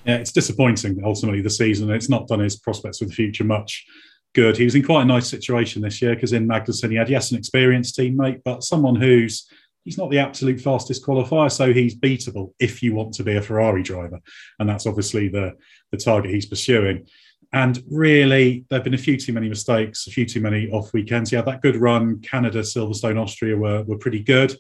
[0.06, 1.92] Yeah, it's disappointing ultimately the season.
[1.92, 3.86] It's not done his prospects for the future much
[4.34, 4.58] good.
[4.58, 7.32] He was in quite a nice situation this year because in Magnussen he had yes
[7.32, 9.48] an experienced teammate, but someone who's
[9.84, 13.42] he's not the absolute fastest qualifier, so he's beatable if you want to be a
[13.42, 14.20] Ferrari driver,
[14.60, 15.54] and that's obviously the
[15.92, 17.08] the target he's pursuing.
[17.52, 20.92] And really, there have been a few too many mistakes, a few too many off
[20.92, 21.30] weekends.
[21.30, 22.20] He had that good run.
[22.22, 24.58] Canada, Silverstone, Austria were were pretty good.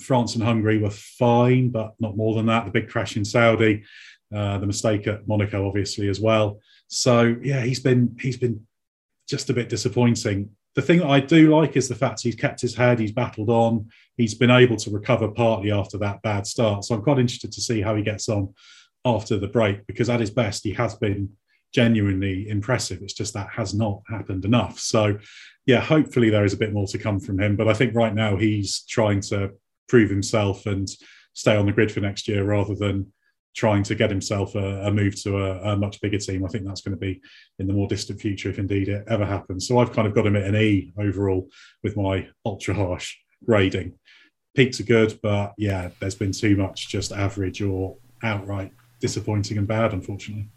[0.00, 2.64] France and Hungary were fine, but not more than that.
[2.64, 3.84] The big crash in Saudi,
[4.34, 6.60] uh, the mistake at Monaco, obviously as well.
[6.88, 8.65] So yeah, he's been he's been
[9.28, 10.50] just a bit disappointing.
[10.74, 13.48] The thing that I do like is the fact he's kept his head, he's battled
[13.48, 16.84] on, he's been able to recover partly after that bad start.
[16.84, 18.54] So I'm quite interested to see how he gets on
[19.04, 21.30] after the break because at his best he has been
[21.72, 23.02] genuinely impressive.
[23.02, 24.78] It's just that has not happened enough.
[24.78, 25.18] So,
[25.66, 27.56] yeah, hopefully there is a bit more to come from him.
[27.56, 29.52] But I think right now he's trying to
[29.88, 30.88] prove himself and
[31.32, 33.12] stay on the grid for next year rather than
[33.56, 36.44] trying to get himself a, a move to a, a, much bigger team.
[36.44, 37.20] I think that's going to be
[37.58, 39.66] in the more distant future if indeed it ever happens.
[39.66, 41.48] So I've kind of got him at an E overall
[41.82, 43.94] with my ultra harsh grading.
[44.54, 49.66] Peaks are good, but yeah, there's been too much just average or outright disappointing and
[49.66, 50.48] bad, unfortunately.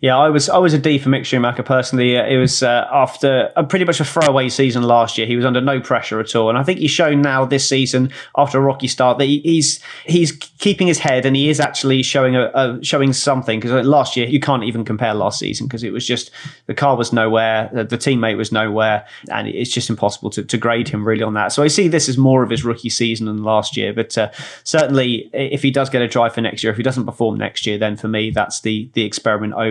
[0.00, 2.14] Yeah, I was I was a D for Mick Schumacher personally.
[2.14, 5.26] It was uh, after a pretty much a throwaway season last year.
[5.26, 8.12] He was under no pressure at all, and I think he's shown now this season
[8.36, 12.36] after a rocky start that he's he's keeping his head and he is actually showing
[12.36, 13.58] a, a showing something.
[13.58, 16.30] Because last year you can't even compare last season because it was just
[16.66, 20.56] the car was nowhere, the, the, teammate was nowhere, and it's just impossible to, to
[20.56, 21.48] grade him really on that.
[21.48, 23.92] So I see this as more of his rookie season than last year.
[23.92, 24.30] But uh,
[24.62, 27.66] certainly, if he does get a drive for next year, if he doesn't perform next
[27.66, 29.67] year, then for me that's the the experiment over.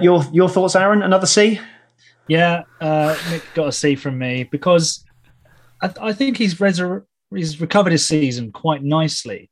[0.00, 1.02] Your your thoughts, Aaron?
[1.02, 1.60] Another C?
[2.28, 5.04] Yeah, uh, Nick got a C from me because
[5.82, 6.58] I, I think he's
[7.34, 9.50] he's recovered his season quite nicely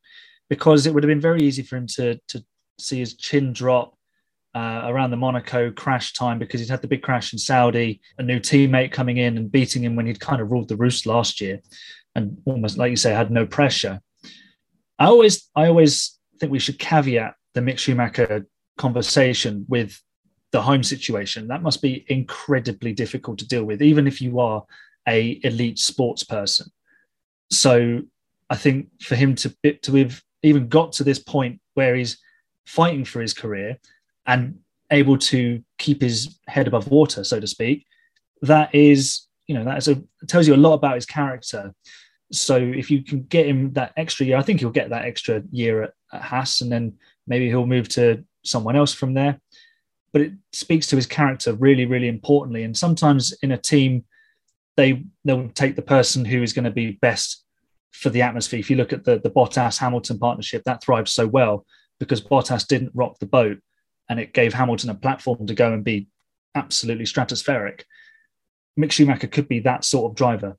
[0.48, 2.44] because it would have been very easy for him to to
[2.78, 3.94] see his chin drop
[4.54, 8.22] uh, around the Monaco crash time because he'd had the big crash in Saudi, a
[8.22, 11.40] new teammate coming in and beating him when he'd kind of ruled the roost last
[11.40, 11.60] year,
[12.14, 14.00] and almost like you say had no pressure.
[14.98, 18.46] I always I always think we should caveat the Mick Schumacher
[18.78, 20.00] conversation with
[20.52, 21.48] the home situation.
[21.48, 24.64] That must be incredibly difficult to deal with, even if you are
[25.08, 26.70] a elite sports person.
[27.50, 28.02] So
[28.50, 32.18] I think for him to to have even got to this point where he's
[32.66, 33.78] fighting for his career
[34.26, 34.58] and
[34.90, 37.86] able to keep his head above water, so to speak,
[38.42, 41.74] that is, you know, that is a tells you a lot about his character.
[42.30, 45.42] So if you can get him that extra year, I think he'll get that extra
[45.50, 46.94] year at, at Haas, and then
[47.26, 49.38] maybe he'll move to someone else from there
[50.12, 52.62] but it speaks to his character really, really importantly.
[52.62, 54.04] And sometimes in a team,
[54.76, 57.44] they they'll take the person who is going to be best
[57.92, 58.60] for the atmosphere.
[58.60, 61.66] If you look at the the Bottas Hamilton partnership, that thrives so well
[61.98, 63.58] because Bottas didn't rock the boat,
[64.08, 66.08] and it gave Hamilton a platform to go and be
[66.54, 67.82] absolutely stratospheric.
[68.78, 70.56] Mick Schumacher could be that sort of driver.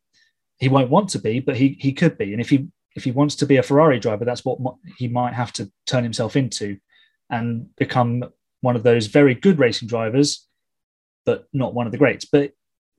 [0.58, 2.34] He won't want to be, but he he could be.
[2.34, 4.60] And if he if he wants to be a Ferrari driver, that's what
[4.98, 6.78] he might have to turn himself into
[7.30, 8.24] and become
[8.62, 10.48] one of those very good racing drivers,
[11.26, 12.26] but not one of the greats.
[12.26, 12.52] But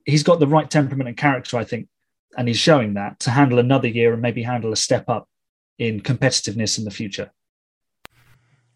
[0.05, 1.87] he's got the right temperament and character, I think,
[2.37, 5.27] and he's showing that to handle another year and maybe handle a step up
[5.79, 7.31] in competitiveness in the future.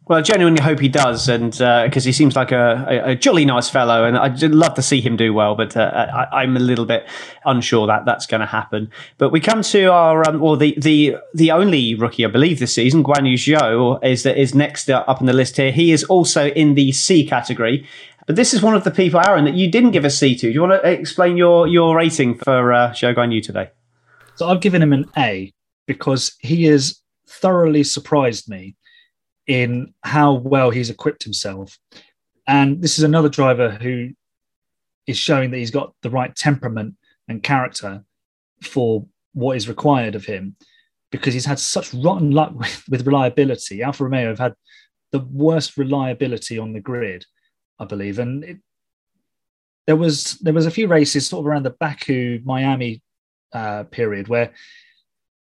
[0.10, 3.15] Well, I genuinely hope he does, and because uh, he seems like a, a, a,
[3.15, 5.54] jolly nice fellow, and I'd love to see him do well.
[5.54, 7.08] But uh, I, am a little bit
[7.45, 8.89] unsure that that's going to happen.
[9.19, 13.04] But we come to our, um, the the the only rookie I believe this season,
[13.04, 15.72] Guan Yu Zhou, is that is next up in the list here.
[15.72, 17.86] He is also in the C category.
[18.26, 20.48] But this is one of the people, Aaron, that you didn't give a C to.
[20.48, 23.69] Do you want to explain your your rating for uh, Zhou Guan Yu today?
[24.38, 25.54] So I've given him an A
[25.86, 28.76] because he has thoroughly surprised me
[29.50, 31.78] in how well he's equipped himself.
[32.48, 34.12] And this is another driver who
[35.08, 36.96] is showing that he's got the right temperament
[37.28, 38.04] and character
[38.62, 40.56] for what is required of him
[41.12, 43.82] because he's had such rotten luck with, with reliability.
[43.82, 44.54] Alfa Romeo have had
[45.12, 47.26] the worst reliability on the grid,
[47.80, 48.20] I believe.
[48.20, 48.58] And it,
[49.88, 53.02] there was there was a few races sort of around the Baku Miami
[53.52, 54.54] uh, period where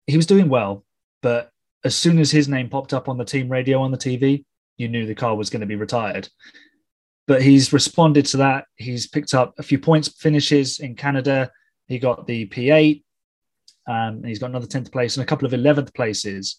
[0.06, 0.86] he was doing well,
[1.22, 1.52] but
[1.88, 4.44] as soon as his name popped up on the team radio on the TV,
[4.76, 6.28] you knew the car was going to be retired.
[7.28, 8.66] But he's responded to that.
[8.76, 11.50] He's picked up a few points finishes in Canada.
[11.88, 13.04] He got the P8.
[13.88, 16.58] Um, he's got another 10th place and a couple of 11th places.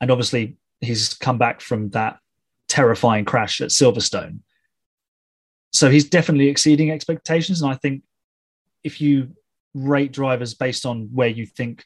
[0.00, 2.18] And obviously, he's come back from that
[2.68, 4.40] terrifying crash at Silverstone.
[5.72, 7.62] So he's definitely exceeding expectations.
[7.62, 8.02] And I think
[8.82, 9.30] if you
[9.74, 11.84] rate drivers based on where you think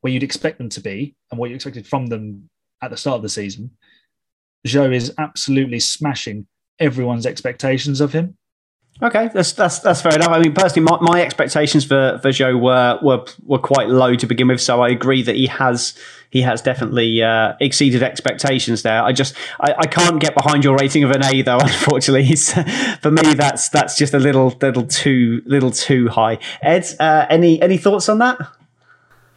[0.00, 2.48] where you'd expect them to be and what you expected from them
[2.82, 3.70] at the start of the season,
[4.66, 6.46] Zhou is absolutely smashing
[6.78, 8.36] everyone's expectations of him.
[9.02, 10.28] Okay, that's that's that's fair enough.
[10.28, 14.26] I mean, personally, my, my expectations for for Zhou were were were quite low to
[14.26, 15.94] begin with, so I agree that he has
[16.28, 19.02] he has definitely uh, exceeded expectations there.
[19.02, 21.58] I just I, I can't get behind your rating of an A though.
[21.60, 22.34] Unfortunately,
[23.00, 26.38] for me that's that's just a little little too little too high.
[26.60, 28.36] Ed, uh, any any thoughts on that?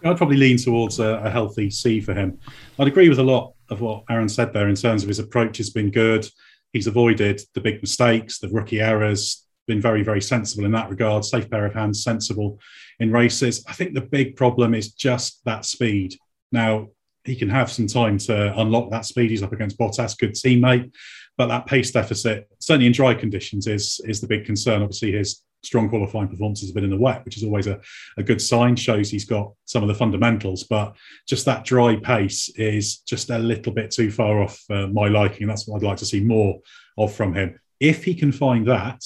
[0.04, 2.38] I'd probably lean towards a, a, healthy C for him.
[2.78, 5.58] I'd agree with a lot of what Aaron said there in terms of his approach
[5.58, 6.28] has been good.
[6.74, 11.24] He's avoided the big mistakes, the rookie errors, been very, very sensible in that regard.
[11.24, 12.60] Safe pair of hands, sensible
[13.00, 13.64] in races.
[13.68, 16.16] I think the big problem is just that speed.
[16.52, 16.90] Now,
[17.24, 19.32] he can have some time to unlock that speed.
[19.32, 20.92] He's up against Bottas, good teammate,
[21.38, 24.82] but that pace deficit, certainly in dry conditions, is is the big concern.
[24.82, 27.80] Obviously, his strong qualifying performances have been in the wet, which is always a,
[28.18, 30.64] a good sign, shows he's got some of the fundamentals.
[30.64, 30.96] But
[31.28, 35.44] just that dry pace is just a little bit too far off uh, my liking.
[35.44, 36.60] And That's what I'd like to see more
[36.98, 37.60] of from him.
[37.80, 39.04] If he can find that,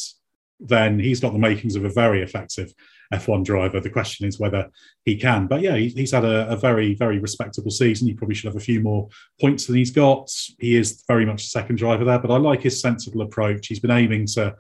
[0.60, 2.74] then he's got the makings of a very effective
[3.14, 3.80] F1 driver.
[3.80, 4.70] The question is whether
[5.06, 5.48] he can.
[5.48, 8.08] But yeah, he's had a, a, very, very respectable season.
[8.08, 9.08] He probably should have a few more
[9.40, 10.30] points than he's got.
[10.60, 13.68] He is very much a second driver there, but I like his sensible approach.
[13.68, 14.56] He's been aiming to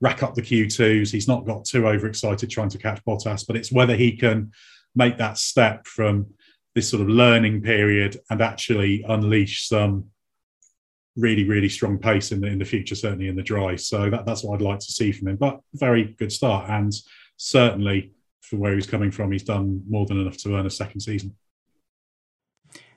[0.00, 1.10] rack up the Q2s.
[1.10, 4.52] He's not got too overexcited trying to catch Bottas, but it's whether he can
[4.94, 6.26] make that step from
[6.74, 10.06] this sort of learning period and actually unleash some
[11.16, 13.76] really, really strong pace in the in the future, certainly in the dry.
[13.76, 15.36] So that, that's what I'd like to see from him.
[15.36, 16.70] But very good start.
[16.70, 16.92] And
[17.36, 21.00] certainly for where he's coming from, he's done more than enough to earn a second
[21.00, 21.36] season.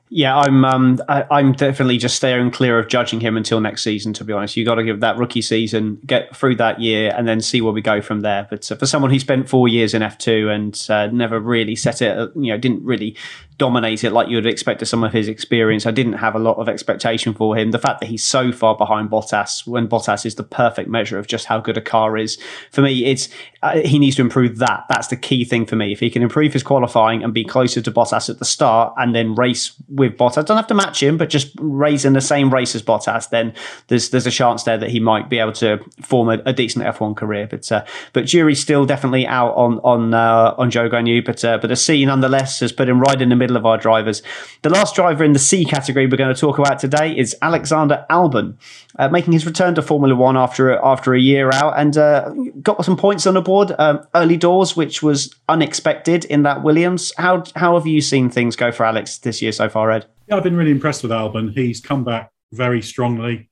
[0.10, 4.14] Yeah, I'm um, I, am definitely just staying clear of judging him until next season.
[4.14, 7.28] To be honest, you got to give that rookie season, get through that year, and
[7.28, 8.46] then see where we go from there.
[8.48, 12.02] But uh, for someone who spent four years in F2 and uh, never really set
[12.02, 13.18] it, you know, didn't really
[13.58, 15.86] dominate it like you would expect of some of his experience.
[15.86, 17.72] I didn't have a lot of expectation for him.
[17.72, 21.28] The fact that he's so far behind Bottas when Bottas is the perfect measure of
[21.28, 22.38] just how good a car is
[22.72, 23.30] for me, it's
[23.62, 24.86] uh, he needs to improve that.
[24.90, 25.92] That's the key thing for me.
[25.92, 29.16] If he can improve his qualifying and be closer to Bottas at the start and
[29.16, 32.54] then race with Bottas, don't have to match him, but just race in the same
[32.54, 33.54] race as Bottas, then
[33.88, 36.86] there's there's a chance there that he might be able to form a, a decent
[36.86, 37.48] F1 career.
[37.48, 41.58] But uh, but jury's still definitely out on on uh, on Zhou Guanyu, but uh,
[41.58, 44.22] but a C nonetheless has put him right in the middle of our drivers.
[44.62, 48.06] The last driver in the C category we're going to talk about today is Alexander
[48.10, 48.58] Albon,
[49.00, 52.30] uh, making his return to Formula One after after a year out, and uh,
[52.62, 57.14] got some points on the board um, early doors, which was unexpected in that Williams.
[57.18, 60.06] How how have you seen things go for Alex this year so far, Ed?
[60.28, 61.54] Yeah, I've been really impressed with Albon.
[61.54, 63.50] He's come back very strongly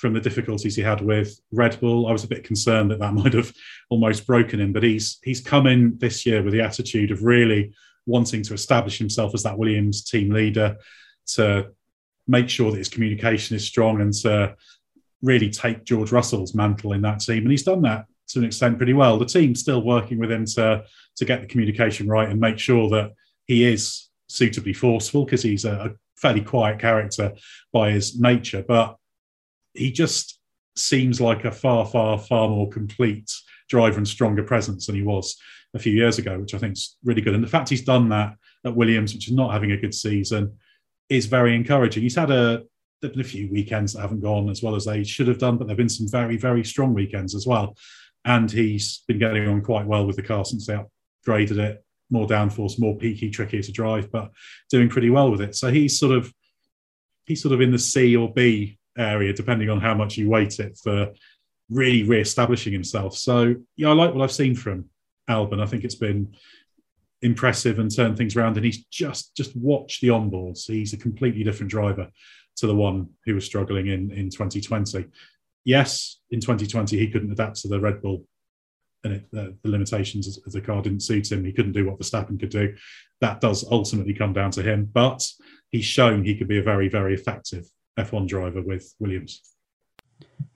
[0.00, 2.06] from the difficulties he had with Red Bull.
[2.06, 3.52] I was a bit concerned that that might have
[3.90, 7.72] almost broken him, but he's he's come in this year with the attitude of really
[8.06, 10.76] wanting to establish himself as that Williams team leader,
[11.34, 11.68] to
[12.26, 14.54] make sure that his communication is strong and to
[15.22, 17.42] really take George Russell's mantle in that team.
[17.42, 19.18] And he's done that to an extent pretty well.
[19.18, 20.84] The team's still working with him to,
[21.16, 23.12] to get the communication right and make sure that
[23.46, 27.32] he is suitably forceful because he's a, a fairly quiet character
[27.72, 28.64] by his nature.
[28.66, 28.96] But
[29.74, 30.38] he just
[30.76, 33.30] seems like a far, far, far more complete
[33.68, 35.36] driver and stronger presence than he was
[35.74, 37.34] a few years ago, which I think is really good.
[37.34, 40.56] And the fact he's done that at Williams, which is not having a good season,
[41.08, 42.02] is very encouraging.
[42.02, 42.62] He's had a
[43.00, 45.56] there've been a few weekends that haven't gone as well as they should have done,
[45.56, 47.76] but there've been some very, very strong weekends as well.
[48.24, 51.82] And he's been getting on quite well with the car since they upgraded it.
[52.10, 54.32] More downforce, more peaky, trickier to drive, but
[54.68, 55.54] doing pretty well with it.
[55.54, 56.32] So he's sort of
[57.26, 60.58] he's sort of in the C or B area, depending on how much you weight
[60.58, 61.12] it for
[61.70, 63.16] really re-establishing himself.
[63.16, 64.86] So yeah, I like what I've seen from
[65.30, 65.62] Albon.
[65.62, 66.34] I think it's been
[67.22, 68.56] impressive and turned things around.
[68.56, 70.66] And he's just just watched the onboards.
[70.66, 72.08] He's a completely different driver
[72.56, 75.06] to the one who was struggling in in 2020.
[75.64, 78.24] Yes, in 2020 he couldn't adapt to the Red Bull
[79.04, 81.44] and it, the, the, limitations of the car didn't suit him.
[81.44, 82.74] He couldn't do what Verstappen could do.
[83.22, 85.26] That does ultimately come down to him, but
[85.70, 87.66] he's shown he could be a very, very effective
[87.98, 89.40] F1 driver with Williams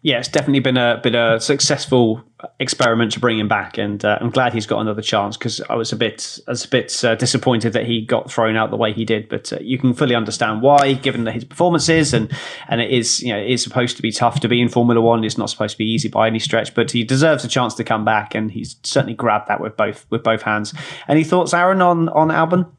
[0.02, 2.22] yeah, it's definitely been a been a successful
[2.60, 5.74] experiment to bring him back, and uh, I'm glad he's got another chance because I
[5.74, 8.76] was a bit I was a bit uh, disappointed that he got thrown out the
[8.76, 9.28] way he did.
[9.28, 12.30] But uh, you can fully understand why, given that his performances and
[12.68, 15.00] and it is you know it is supposed to be tough to be in Formula
[15.00, 15.24] One.
[15.24, 17.84] It's not supposed to be easy by any stretch, but he deserves a chance to
[17.84, 20.74] come back, and he's certainly grabbed that with both with both hands.
[21.08, 22.70] Any thoughts, Aaron, on on Albon?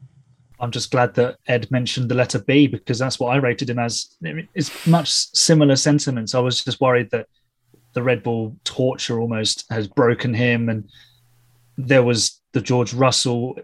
[0.58, 3.78] I'm just glad that Ed mentioned the letter B because that's what I rated him
[3.78, 4.16] as.
[4.54, 6.34] It's much similar sentiments.
[6.34, 7.28] I was just worried that
[7.96, 10.86] the Red Bull torture almost has broken him, and
[11.78, 13.58] there was the George Russell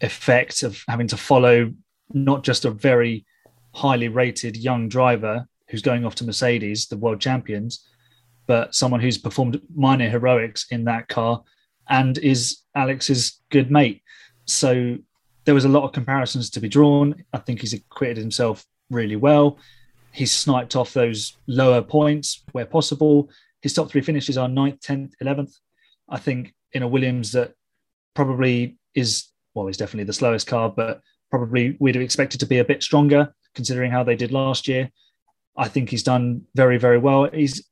[0.00, 1.70] effect of having to follow
[2.14, 3.26] not just a very
[3.74, 7.86] highly rated young driver who's going off to Mercedes, the world champions,
[8.46, 11.42] but someone who's performed minor heroics in that car
[11.90, 14.00] and is Alex's good mate.
[14.46, 14.96] So
[15.44, 17.22] there was a lot of comparisons to be drawn.
[17.34, 19.58] I think he's acquitted himself really well.
[20.10, 23.28] He's sniped off those lower points where possible.
[23.64, 25.54] His top three finishes are 9th, 10th, 11th.
[26.06, 27.54] I think in a Williams that
[28.12, 31.00] probably is, well, he's definitely the slowest car, but
[31.30, 34.90] probably we'd have expected to be a bit stronger considering how they did last year.
[35.56, 37.30] I think he's done very, very well.
[37.32, 37.66] He's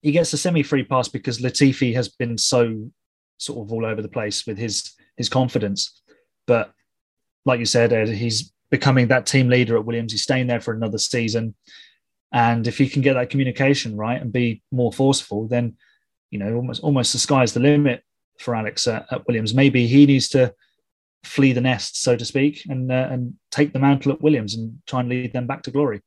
[0.00, 2.90] he gets a semi-free pass because Latifi has been so
[3.38, 6.02] sort of all over the place with his his confidence.
[6.48, 6.72] But
[7.44, 10.10] like you said, Ed, he's becoming that team leader at Williams.
[10.10, 11.54] He's staying there for another season.
[12.32, 15.76] And if he can get that communication right and be more forceful, then
[16.30, 18.02] you know almost almost the sky's the limit
[18.38, 19.54] for Alex at, at Williams.
[19.54, 20.54] Maybe he needs to
[21.24, 24.78] flee the nest, so to speak, and uh, and take the mantle at Williams and
[24.86, 26.00] try and lead them back to glory.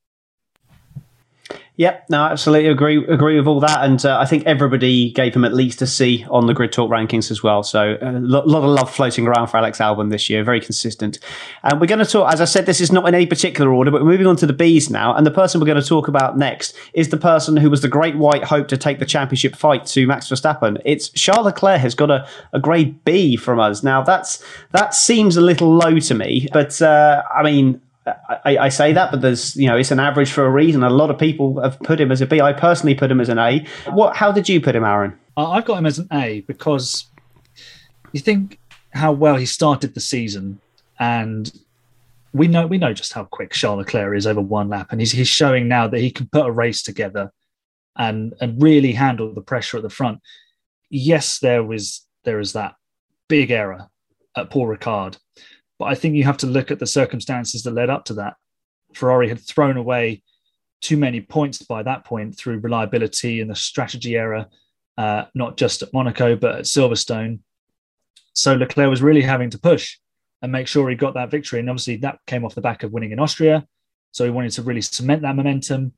[1.78, 5.44] Yep, no, absolutely agree agree with all that, and uh, I think everybody gave him
[5.44, 7.64] at least a C on the Grid Talk rankings as well.
[7.64, 11.20] So a lot, lot of love floating around for Alex Albon this year, very consistent.
[11.64, 13.92] And we're going to talk, as I said, this is not in any particular order,
[13.92, 15.14] but we're moving on to the Bs now.
[15.14, 17.90] And the person we're going to talk about next is the person who was the
[17.90, 20.82] great white hope to take the championship fight to Max Verstappen.
[20.86, 23.84] It's Charles Leclerc has got a, a grade B from us.
[23.84, 28.70] Now that's that seems a little low to me, but uh, I mean I, I,
[28.70, 30.84] say that, but there's you know it's an average for a reason.
[30.84, 32.40] A lot of people have put him as a B.
[32.40, 33.66] I personally put him as an A.
[33.90, 34.16] What?
[34.16, 35.18] How did you put him, Aaron?
[35.36, 37.08] I've got him as an A because
[38.14, 38.60] you think
[38.94, 40.60] how well he started the season,
[41.00, 41.52] and
[42.32, 45.12] we know we know just how quick Charles Leclerc is over one lap, and he's
[45.12, 47.32] he's showing now that he can put a race together
[47.98, 50.20] and and really handle the pressure at the front.
[50.92, 52.76] Yes, there was there is that
[53.28, 53.90] big error
[54.36, 55.18] at Paul Ricard
[55.80, 58.36] but I think you have to look at the circumstances that led up to that.
[58.94, 60.24] Ferrari had thrown away
[60.82, 64.46] too many points by that point through reliability and the strategy error,
[64.98, 67.40] uh, not just at Monaco, but at Silverstone.
[68.34, 69.98] So Leclerc was really having to push
[70.42, 71.60] and make sure he got that victory.
[71.60, 73.66] And obviously, that came off the back of winning in Austria.
[74.12, 75.94] So he wanted to really cement that momentum.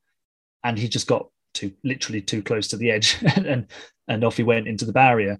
[0.63, 3.67] And he just got too, literally too close to the edge and,
[4.07, 5.39] and off he went into the barrier.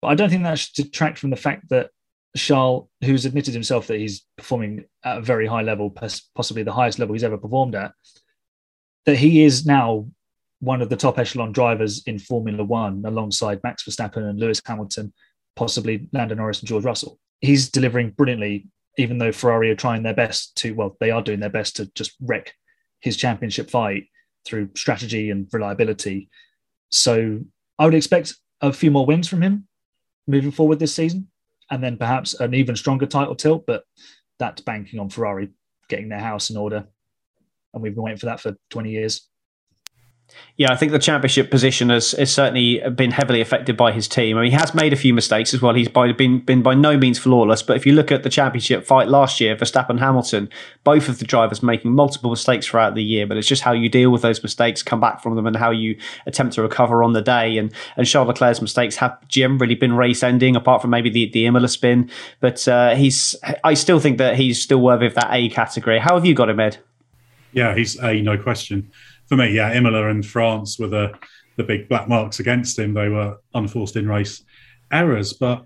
[0.00, 1.90] But I don't think that should detract from the fact that
[2.38, 5.90] Charles, who's admitted himself that he's performing at a very high level,
[6.34, 7.92] possibly the highest level he's ever performed at,
[9.06, 10.08] that he is now
[10.60, 15.12] one of the top echelon drivers in Formula One alongside Max Verstappen and Lewis Hamilton,
[15.56, 17.18] possibly Lando Norris and George Russell.
[17.40, 21.40] He's delivering brilliantly, even though Ferrari are trying their best to, well, they are doing
[21.40, 22.52] their best to just wreck
[23.00, 24.06] his championship fight
[24.44, 26.28] through strategy and reliability.
[26.90, 27.40] So
[27.78, 29.68] I would expect a few more wins from him
[30.26, 31.28] moving forward this season
[31.70, 33.64] and then perhaps an even stronger title tilt.
[33.66, 33.84] But
[34.38, 35.50] that's banking on Ferrari
[35.88, 36.86] getting their house in order.
[37.74, 39.27] And we've been waiting for that for 20 years.
[40.56, 44.36] Yeah, I think the championship position has, has certainly been heavily affected by his team.
[44.36, 45.72] I mean, he has made a few mistakes as well.
[45.72, 48.84] He's by, been been by no means flawless, but if you look at the championship
[48.84, 50.48] fight last year, for Verstappen Hamilton,
[50.82, 53.88] both of the drivers making multiple mistakes throughout the year, but it's just how you
[53.88, 57.12] deal with those mistakes, come back from them, and how you attempt to recover on
[57.12, 57.56] the day.
[57.56, 61.46] And and Charles Leclerc's mistakes have generally been race ending, apart from maybe the the
[61.46, 62.10] Imola spin.
[62.40, 66.00] But uh, he's, I still think that he's still worthy of that A category.
[66.00, 66.78] How have you got him, Ed?
[67.52, 68.90] Yeah, he's A, no question
[69.28, 71.14] for me, yeah, Imola and France were the
[71.56, 72.94] the big black marks against him.
[72.94, 74.44] They were unforced in race
[74.92, 75.64] errors, but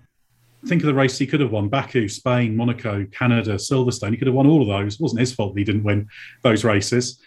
[0.65, 4.11] think of the race he could have won: Baku, Spain, Monaco, Canada, Silverstone.
[4.11, 4.95] He could have won all of those.
[4.95, 6.07] It wasn't his fault that he didn't win
[6.41, 7.19] those races.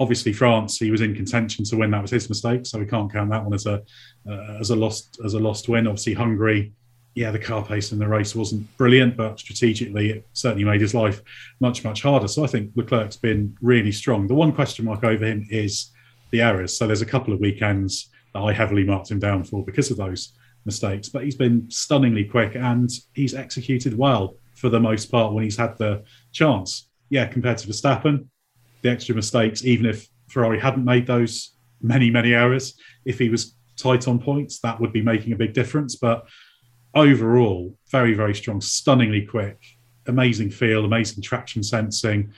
[0.00, 1.90] Obviously, France, he was in contention to win.
[1.90, 3.82] That was his mistake, so we can't count that one as a
[4.28, 5.86] uh, as a lost as a lost win.
[5.86, 6.72] Obviously, Hungary
[7.18, 10.94] yeah, the car pace in the race wasn't brilliant, but strategically it certainly made his
[10.94, 11.20] life
[11.58, 12.28] much, much harder.
[12.28, 14.28] So I think Leclerc's been really strong.
[14.28, 15.90] The one question mark over him is
[16.30, 16.78] the errors.
[16.78, 19.96] So there's a couple of weekends that I heavily marked him down for because of
[19.96, 25.32] those mistakes, but he's been stunningly quick and he's executed well for the most part
[25.32, 26.88] when he's had the chance.
[27.10, 28.26] Yeah, compared to Verstappen,
[28.82, 33.56] the extra mistakes, even if Ferrari hadn't made those many, many errors, if he was
[33.76, 35.96] tight on points, that would be making a big difference.
[35.96, 36.24] But
[36.94, 39.58] overall, very, very strong, stunningly quick,
[40.06, 42.32] amazing feel, amazing traction sensing.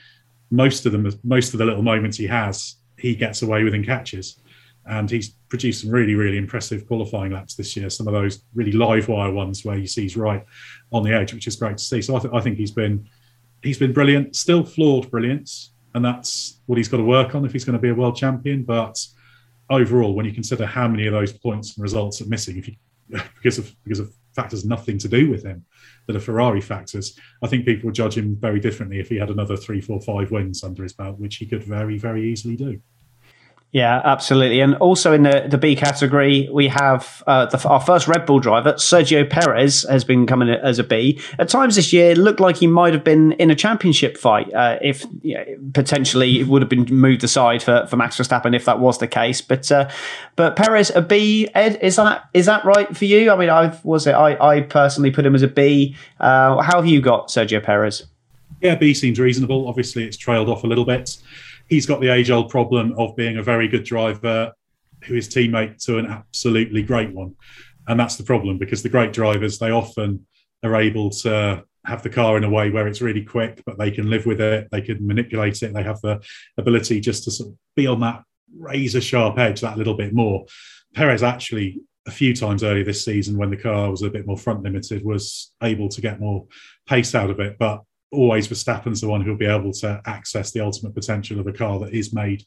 [0.50, 3.84] Most of them, most of the little moments he has, he gets away with and
[3.84, 4.40] catches.
[4.86, 7.90] And he's produced some really, really impressive qualifying laps this year.
[7.90, 10.44] Some of those really live wire ones where you see he's right
[10.92, 12.02] on the edge, which is great to see.
[12.02, 13.08] So I, th- I think he's been
[13.62, 17.52] he's been brilliant, still flawed brilliance, and that's what he's got to work on if
[17.52, 18.64] he's going to be a world champion.
[18.64, 18.98] But
[19.68, 22.76] overall, when you consider how many of those points and results are missing, if you
[23.36, 25.64] because of because of factors nothing to do with him
[26.06, 27.18] that are Ferrari factors.
[27.42, 30.30] I think people would judge him very differently if he had another three, four, five
[30.30, 32.80] wins under his belt, which he could very, very easily do.
[33.72, 34.60] Yeah, absolutely.
[34.60, 38.40] And also in the, the B category, we have uh, the, our first Red Bull
[38.40, 41.20] driver, Sergio Perez, has been coming as a B.
[41.38, 44.78] At times this year, looked like he might have been in a championship fight uh,
[44.82, 45.04] if
[45.72, 49.06] potentially it would have been moved aside for, for Max Verstappen if that was the
[49.06, 49.40] case.
[49.40, 49.88] But uh,
[50.34, 51.48] but Perez a B.
[51.54, 53.30] Ed, is that is that right for you?
[53.30, 54.12] I mean, I was it.
[54.12, 55.94] I, I personally put him as a B.
[56.18, 58.04] Uh, how have you got Sergio Perez?
[58.60, 59.68] Yeah, B seems reasonable.
[59.68, 61.18] Obviously, it's trailed off a little bit
[61.70, 64.52] he's got the age old problem of being a very good driver
[65.04, 67.34] who is teammate to an absolutely great one.
[67.88, 70.26] And that's the problem because the great drivers, they often
[70.62, 73.90] are able to have the car in a way where it's really quick, but they
[73.90, 74.68] can live with it.
[74.70, 75.72] They can manipulate it.
[75.72, 76.20] They have the
[76.58, 78.22] ability just to sort of be on that
[78.54, 80.44] razor sharp edge that little bit more.
[80.94, 84.36] Perez actually a few times earlier this season when the car was a bit more
[84.36, 86.46] front limited was able to get more
[86.86, 87.82] pace out of it, but
[88.12, 91.78] always Verstappen's the one who'll be able to access the ultimate potential of a car
[91.80, 92.44] that is made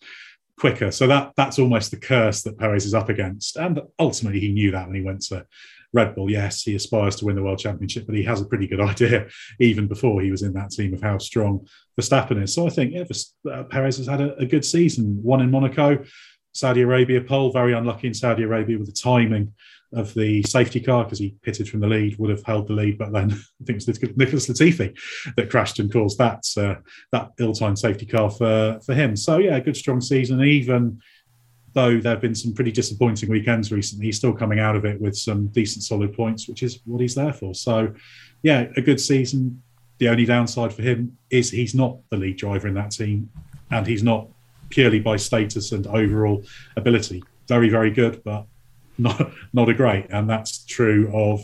[0.59, 0.91] quicker.
[0.91, 3.57] So that that's almost the curse that Perez is up against.
[3.57, 5.45] And ultimately he knew that when he went to
[5.93, 6.29] Red Bull.
[6.29, 9.27] Yes, he aspires to win the world championship, but he has a pretty good idea
[9.59, 11.67] even before he was in that team of how strong
[11.99, 12.53] Verstappen is.
[12.53, 15.19] So I think yeah, uh, Perez has had a, a good season.
[15.21, 16.03] One in Monaco,
[16.53, 19.53] Saudi Arabia pole, very unlucky in Saudi Arabia with the timing
[19.93, 22.97] of the safety car because he pitted from the lead, would have held the lead,
[22.97, 23.31] but then
[23.61, 24.97] I think it was Nicholas Latifi
[25.35, 26.75] that crashed and caused that uh,
[27.11, 29.15] that ill-timed safety car for for him.
[29.15, 30.41] So yeah, good strong season.
[30.41, 31.01] Even
[31.73, 34.99] though there have been some pretty disappointing weekends recently, he's still coming out of it
[35.01, 37.53] with some decent solid points, which is what he's there for.
[37.53, 37.93] So
[38.41, 39.61] yeah, a good season.
[39.99, 43.29] The only downside for him is he's not the lead driver in that team,
[43.71, 44.27] and he's not
[44.69, 46.43] purely by status and overall
[46.75, 47.23] ability.
[47.47, 48.47] Very, very good, but
[48.97, 50.07] not not a great.
[50.09, 51.41] And that's true of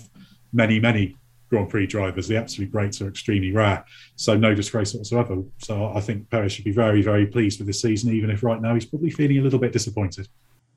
[0.54, 1.16] many, many
[1.50, 2.28] Grand Prix drivers.
[2.28, 3.84] The absolute greats are extremely rare.
[4.16, 5.42] So no disgrace whatsoever.
[5.58, 8.62] So I think Perez should be very, very pleased with this season, even if right
[8.62, 10.28] now he's probably feeling a little bit disappointed.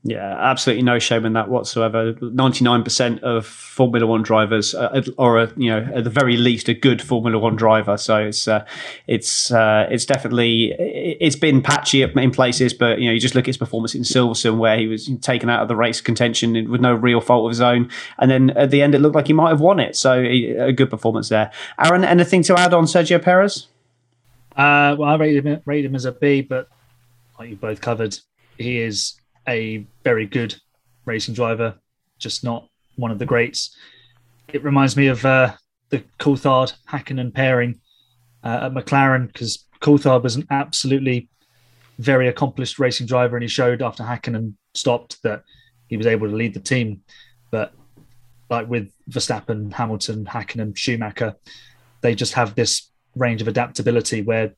[0.05, 2.16] Yeah, absolutely no shame in that whatsoever.
[2.20, 6.74] Ninety-nine percent of Formula One drivers are, are, you know, at the very least, a
[6.74, 7.96] good Formula One driver.
[7.96, 8.66] So it's uh,
[9.07, 13.44] it's uh, it's definitely it's been patchy in places, but you know, you just look
[13.44, 16.80] at his performance in Silverstone, where he was taken out of the race contention with
[16.80, 17.88] no real fault of his own,
[18.18, 19.94] and then at the end, it looked like he might have won it.
[19.94, 21.53] So a good performance there.
[21.78, 23.68] Aaron, anything to add on Sergio Perez?
[24.57, 26.68] Uh, well, I rated him, rated him as a B, but
[27.38, 28.18] like you both covered,
[28.59, 29.14] he is
[29.49, 30.55] a very good
[31.05, 31.74] racing driver,
[32.18, 33.76] just not one of the greats.
[34.53, 35.55] It reminds me of uh,
[35.90, 37.80] the Coulthard Hakkinen pairing
[38.45, 41.28] uh, at McLaren because Coulthard was an absolutely
[41.99, 45.43] very accomplished racing driver, and he showed after Hakkinen stopped that
[45.88, 47.03] he was able to lead the team.
[47.51, 47.72] But
[48.51, 51.36] like with Verstappen, Hamilton, Hakkinen, Schumacher,
[52.01, 54.55] they just have this range of adaptability where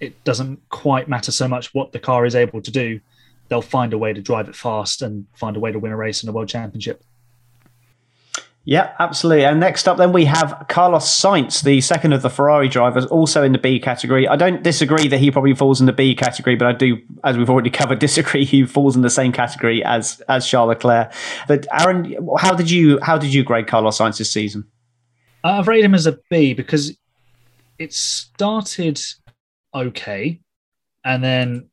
[0.00, 3.00] it doesn't quite matter so much what the car is able to do
[3.48, 5.96] they'll find a way to drive it fast and find a way to win a
[5.96, 7.02] race in a world championship.
[8.68, 9.44] Yeah, absolutely.
[9.44, 13.44] And next up, then we have Carlos Sainz, the second of the Ferrari drivers, also
[13.44, 14.26] in the B category.
[14.26, 17.38] I don't disagree that he probably falls in the B category, but I do, as
[17.38, 21.12] we've already covered, disagree he falls in the same category as as Charles Leclerc.
[21.46, 24.66] But Aaron, how did you how did you grade Carlos Sainz this season?
[25.44, 26.98] Uh, I've rated him as a B because
[27.78, 29.00] it started
[29.72, 30.40] okay,
[31.04, 31.70] and then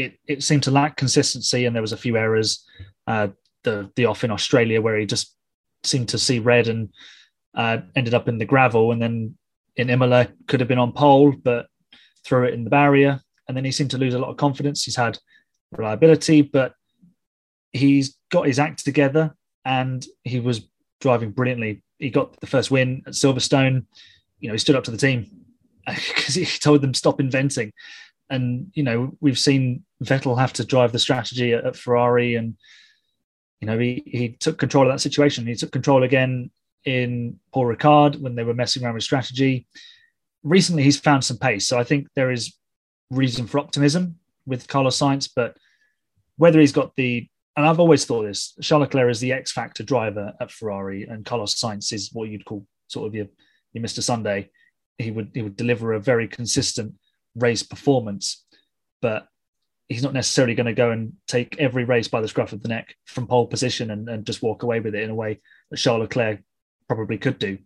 [0.00, 2.64] it it seemed to lack consistency, and there was a few errors.
[3.06, 3.28] Uh,
[3.62, 5.34] the the off in Australia where he just
[5.84, 6.88] seemed to see red and
[7.54, 9.36] uh, ended up in the gravel, and then
[9.76, 11.66] in Imola could have been on pole, but
[12.24, 14.84] threw it in the barrier, and then he seemed to lose a lot of confidence.
[14.84, 15.18] He's had
[15.72, 16.74] reliability, but
[17.72, 19.34] he's got his act together,
[19.64, 20.68] and he was
[21.00, 21.82] driving brilliantly.
[21.98, 23.84] He got the first win at Silverstone.
[24.38, 25.26] You know, he stood up to the team
[25.86, 27.72] because he told them stop inventing
[28.30, 32.56] and you know we've seen Vettel have to drive the strategy at, at, Ferrari, and
[33.60, 35.46] you know he he took control of that situation.
[35.46, 36.50] He took control again
[36.84, 39.66] in Paul Ricard when they were messing around with strategy.
[40.42, 42.54] Recently, he's found some pace, so I think there is
[43.10, 44.16] reason for optimism
[44.46, 45.28] with Carlos Sainz.
[45.34, 45.56] But
[46.36, 49.82] whether he's got the and I've always thought this, Charles Leclerc is the X factor
[49.82, 53.26] driver at Ferrari, and Carlos Sainz is what you'd call sort of your
[53.72, 54.02] your Mr.
[54.02, 54.50] Sunday.
[54.98, 56.94] He would he would deliver a very consistent
[57.36, 58.44] race performance,
[59.00, 59.26] but
[59.88, 62.68] he's not necessarily going to go and take every race by the scruff of the
[62.68, 65.76] neck from pole position and, and just walk away with it in a way that
[65.76, 66.40] Charles Leclerc
[66.88, 67.58] probably could do.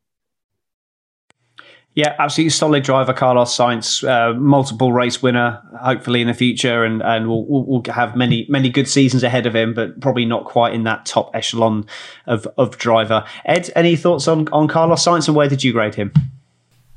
[1.95, 7.01] Yeah, absolutely solid driver, Carlos Sainz, uh, multiple race winner, hopefully in the future, and
[7.03, 10.75] and we'll, we'll have many many good seasons ahead of him, but probably not quite
[10.75, 11.87] in that top echelon
[12.27, 13.25] of of driver.
[13.45, 16.13] Ed, any thoughts on on Carlos Sainz and where did you grade him?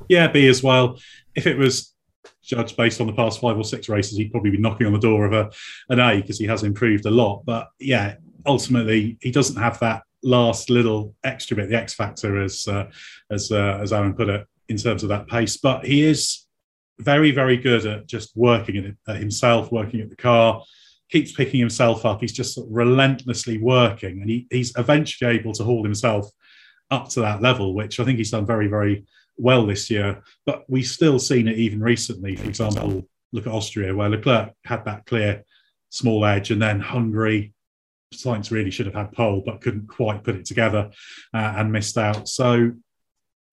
[0.08, 0.98] Yeah, B as well.
[1.36, 1.94] If it was
[2.48, 4.98] judged based on the past five or six races, he'd probably be knocking on the
[4.98, 5.50] door of a
[5.90, 7.44] an A because he has improved a lot.
[7.44, 12.66] But yeah, ultimately, he doesn't have that last little extra bit, the X factor, as
[12.66, 12.90] uh,
[13.30, 15.56] as uh, as Aaron put it, in terms of that pace.
[15.58, 16.46] But he is
[16.98, 20.62] very, very good at just working at, it, at himself, working at the car.
[21.10, 22.20] Keeps picking himself up.
[22.20, 26.30] He's just relentlessly working, and he, he's eventually able to haul himself
[26.90, 29.04] up to that level, which I think he's done very, very
[29.38, 32.36] well this year, but we've still seen it even recently.
[32.36, 35.44] For example, look at Austria, where Leclerc had that clear
[35.90, 37.54] small edge, and then Hungary,
[38.14, 40.90] Sainz really should have had pole, but couldn't quite put it together
[41.34, 42.28] uh, and missed out.
[42.28, 42.72] So,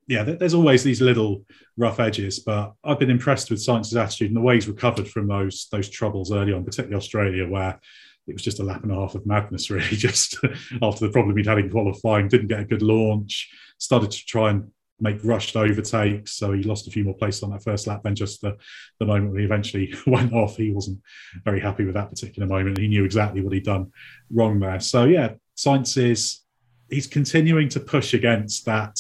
[0.08, 1.46] yeah, there's always these little
[1.78, 5.28] rough edges, but I've been impressed with Sainz's attitude and the way he's recovered from
[5.28, 7.80] those those troubles early on, particularly Australia, where
[8.28, 9.96] it was just a lap and a half of madness, really.
[9.96, 10.38] Just
[10.82, 14.52] after the problem he'd had in qualifying, didn't get a good launch, started to try
[14.52, 16.34] and make rushed overtakes.
[16.34, 18.02] So he lost a few more places on that first lap.
[18.04, 18.58] Then just the,
[19.00, 21.02] the moment when he eventually went off, he wasn't
[21.44, 22.78] very happy with that particular moment.
[22.78, 23.92] He knew exactly what he'd done
[24.32, 24.80] wrong there.
[24.80, 26.42] So yeah, Sainz is
[26.90, 29.00] he's continuing to push against that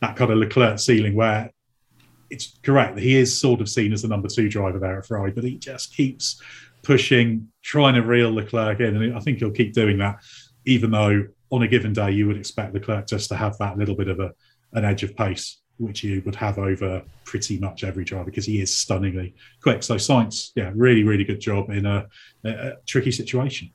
[0.00, 1.50] that kind of Leclerc ceiling where
[2.28, 5.30] it's correct he is sort of seen as the number two driver there at Ferrari,
[5.30, 6.42] but he just keeps
[6.82, 10.16] pushing, trying to reel Leclerc in, and I think he'll keep doing that,
[10.66, 13.94] even though on a given day you would expect Leclerc just to have that little
[13.94, 14.32] bit of a
[14.74, 18.60] an edge of pace, which he would have over pretty much every driver because he
[18.60, 19.82] is stunningly quick.
[19.82, 22.06] So Sainz, yeah, really, really good job in a,
[22.44, 23.70] a tricky situation.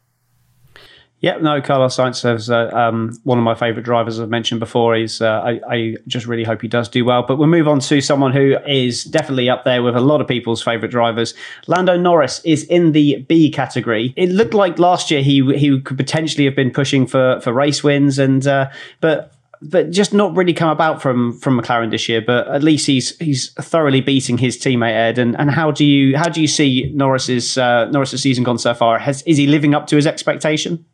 [1.22, 4.22] Yeah, no, Carlos Sainz is uh, um, one of my favourite drivers.
[4.22, 4.96] I've mentioned before.
[4.96, 7.24] He's, uh, I, I, just really hope he does do well.
[7.24, 10.30] But we'll move on to someone who is definitely up there with a lot of
[10.30, 11.34] people's favourite drivers.
[11.68, 14.14] Lando Norris is in the B category.
[14.16, 17.84] It looked like last year he he could potentially have been pushing for for race
[17.84, 18.70] wins, and uh,
[19.02, 22.22] but but just not really come about from from McLaren this year.
[22.22, 25.18] But at least he's he's thoroughly beating his teammate Ed.
[25.18, 28.74] And and how do you how do you see Norris's uh, Norris's season gone so
[28.74, 29.00] far?
[29.00, 30.86] Has is he living up to his expectation?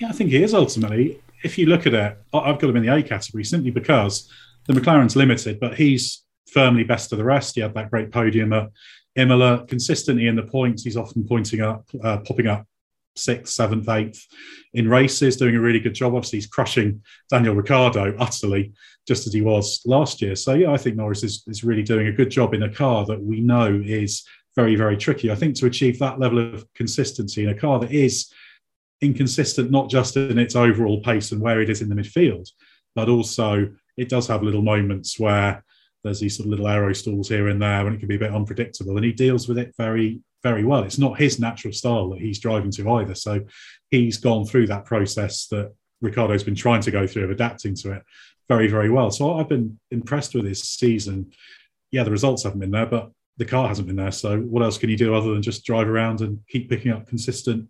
[0.00, 1.20] Yeah, I think he is ultimately.
[1.44, 4.30] If you look at it, I've got him in the A category simply because
[4.66, 7.56] the McLaren's limited, but he's firmly best of the rest.
[7.56, 8.70] He had that great podium at
[9.16, 10.84] Imola, consistently in the points.
[10.84, 12.66] He's often pointing up, uh, popping up
[13.16, 14.26] sixth, seventh, eighth
[14.74, 16.14] in races, doing a really good job.
[16.14, 18.72] Obviously, he's crushing Daniel Ricciardo utterly,
[19.06, 20.34] just as he was last year.
[20.36, 23.04] So, yeah, I think Norris is, is really doing a good job in a car
[23.06, 25.30] that we know is very, very tricky.
[25.30, 28.32] I think to achieve that level of consistency in a car that is
[29.00, 32.48] inconsistent, not just in its overall pace and where it is in the midfield,
[32.94, 35.64] but also it does have little moments where
[36.04, 38.20] there's these sort of little aero stalls here and there and it can be a
[38.20, 38.96] bit unpredictable.
[38.96, 40.82] And he deals with it very, very well.
[40.82, 43.14] It's not his natural style that he's driving to either.
[43.14, 43.44] So
[43.90, 47.92] he's gone through that process that Ricciardo's been trying to go through of adapting to
[47.92, 48.02] it
[48.48, 49.10] very, very well.
[49.10, 51.32] So I've been impressed with his season.
[51.90, 54.10] Yeah, the results haven't been there, but the car hasn't been there.
[54.10, 57.06] So what else can you do other than just drive around and keep picking up
[57.06, 57.68] consistent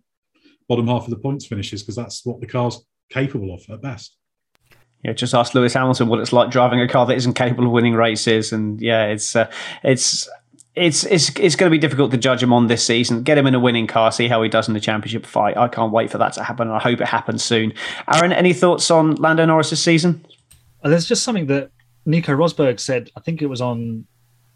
[0.67, 4.17] bottom half of the points finishes because that's what the car's capable of at best.
[5.03, 7.71] Yeah, just ask Lewis Hamilton what it's like driving a car that isn't capable of
[7.71, 9.51] winning races, and yeah, it's uh,
[9.83, 10.29] it's
[10.75, 13.23] it's it's it's going to be difficult to judge him on this season.
[13.23, 15.55] Get him in a winning car, see how he does in the championship fight.
[15.55, 17.73] I can't wait for that to happen, and I hope it happens soon.
[18.11, 20.25] Aaron, any thoughts on Lando Norris this season?
[20.83, 21.69] Uh, there's just something that
[22.05, 23.11] Nico Rosberg said.
[23.15, 24.05] I think it was on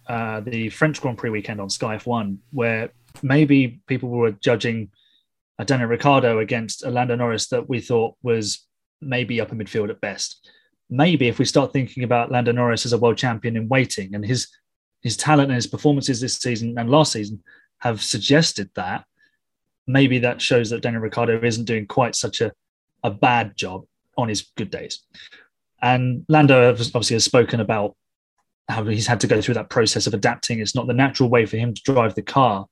[0.07, 2.89] uh, the French Grand Prix weekend on Sky F1, where
[3.21, 4.89] maybe people were judging
[5.59, 8.65] uh, Daniel Ricciardo against a Lando Norris that we thought was
[9.01, 10.49] maybe upper midfield at best.
[10.89, 14.25] Maybe if we start thinking about Lando Norris as a world champion in waiting and
[14.25, 14.47] his
[15.01, 17.41] his talent and his performances this season and last season
[17.79, 19.05] have suggested that,
[19.85, 22.51] maybe that shows that Daniel Ricciardo isn't doing quite such a,
[23.03, 23.85] a bad job
[24.17, 25.03] on his good days.
[25.81, 27.95] And Lando obviously has spoken about
[28.67, 30.59] how he's had to go through that process of adapting.
[30.59, 32.67] It's not the natural way for him to drive the car.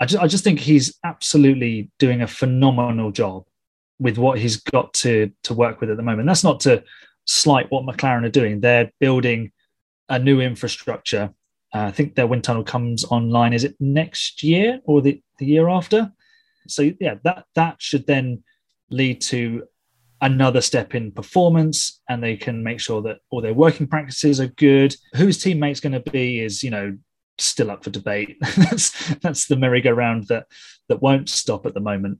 [0.00, 3.44] I just, I just think he's absolutely doing a phenomenal job
[4.00, 6.26] with what he's got to to work with at the moment.
[6.26, 6.82] That's not to
[7.26, 8.60] slight what McLaren are doing.
[8.60, 9.52] They're building
[10.08, 11.32] a new infrastructure.
[11.74, 13.52] Uh, I think their wind tunnel comes online.
[13.52, 16.12] Is it next year or the, the year after?
[16.66, 18.42] So yeah, that that should then
[18.90, 19.64] lead to
[20.20, 24.48] another step in performance, and they can make sure that all their working practices are
[24.48, 24.94] good.
[25.14, 26.96] Whose teammate's going to be is you know
[27.38, 28.36] still up for debate.
[28.56, 30.46] that's that's the merry-go-round that
[30.88, 32.18] that won't stop at the moment.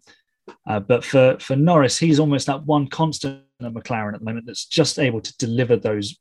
[0.66, 4.46] Uh, but for for Norris, he's almost that one constant at McLaren at the moment
[4.46, 6.18] that's just able to deliver those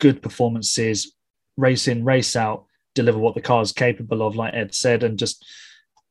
[0.00, 1.14] good performances,
[1.56, 5.18] race in, race out, deliver what the car is capable of, like Ed said, and
[5.18, 5.44] just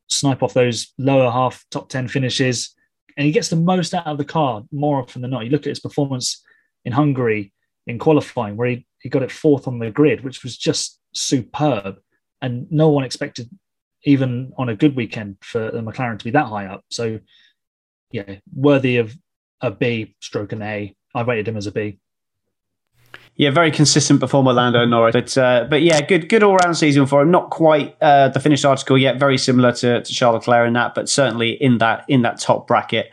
[0.08, 2.74] snipe off those lower half top 10 finishes.
[3.16, 5.44] And he gets the most out of the car more often than not.
[5.44, 6.42] You look at his performance
[6.84, 7.52] in Hungary
[7.86, 11.96] in qualifying, where he, he got it fourth on the grid, which was just superb.
[12.42, 13.48] And no one expected,
[14.04, 16.84] even on a good weekend, for the McLaren to be that high up.
[16.90, 17.20] So
[18.10, 19.14] yeah, worthy of
[19.60, 20.94] a B stroke an A.
[21.14, 21.98] I rated him as a B.
[23.38, 25.12] Yeah, very consistent performer, Lando Norris.
[25.12, 27.30] But uh, but yeah, good good all round season for him.
[27.30, 29.18] Not quite uh, the finished article yet.
[29.18, 32.66] Very similar to, to Charles Leclerc in that, but certainly in that in that top
[32.66, 33.10] bracket.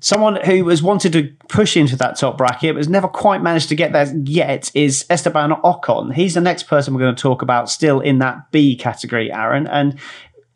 [0.00, 3.68] Someone who has wanted to push into that top bracket but has never quite managed
[3.68, 6.12] to get there yet is Esteban Ocon.
[6.12, 9.68] He's the next person we're going to talk about, still in that B category, Aaron.
[9.68, 9.98] And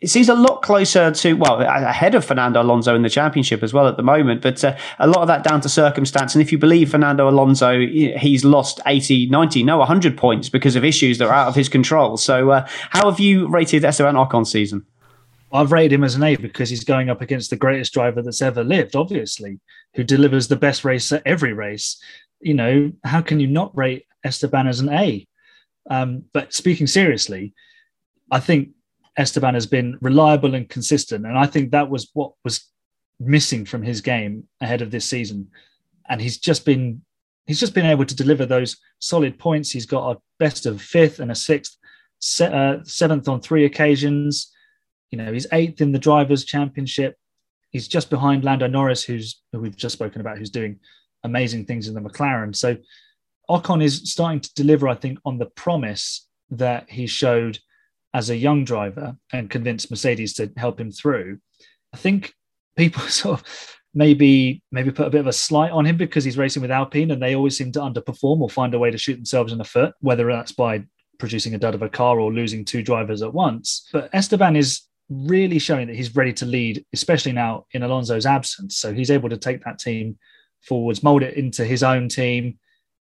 [0.01, 3.73] it seems a lot closer to well ahead of Fernando Alonso in the championship as
[3.73, 6.35] well at the moment but uh, a lot of that down to circumstance.
[6.35, 10.85] And if you believe Fernando Alonso he's lost 80 90 no 100 points because of
[10.85, 12.17] issues that are out of his control.
[12.17, 14.85] So uh, how have you rated Esteban Ocon's season?
[15.53, 18.43] I've rated him as an A because he's going up against the greatest driver that's
[18.43, 19.61] ever lived obviously
[19.95, 21.99] who delivers the best race at every race.
[22.41, 25.27] You know how can you not rate Esteban as an A?
[25.89, 27.55] Um, but speaking seriously
[28.31, 28.71] I think
[29.17, 31.27] Esteban has been reliable and consistent.
[31.27, 32.71] And I think that was what was
[33.19, 35.49] missing from his game ahead of this season.
[36.09, 37.03] And he's just been
[37.47, 39.71] he's just been able to deliver those solid points.
[39.71, 41.77] He's got a best of fifth and a sixth,
[42.19, 44.53] se- uh, seventh on three occasions.
[45.11, 47.17] You know, he's eighth in the drivers' championship.
[47.71, 50.81] He's just behind Lando Norris, who's who we've just spoken about, who's doing
[51.25, 52.55] amazing things in the McLaren.
[52.55, 52.77] So
[53.49, 57.59] Ocon is starting to deliver, I think, on the promise that he showed
[58.15, 61.39] as a young driver and convince Mercedes to help him through.
[61.93, 62.35] I think
[62.77, 66.39] people sort of maybe maybe put a bit of a slight on him because he's
[66.39, 69.17] racing with Alpine and they always seem to underperform or find a way to shoot
[69.17, 70.85] themselves in the foot, whether that's by
[71.19, 73.89] producing a dud of a car or losing two drivers at once.
[73.93, 78.77] But Esteban is really showing that he's ready to lead, especially now in Alonso's absence.
[78.77, 80.19] So he's able to take that team
[80.63, 82.59] forwards, mold it into his own team,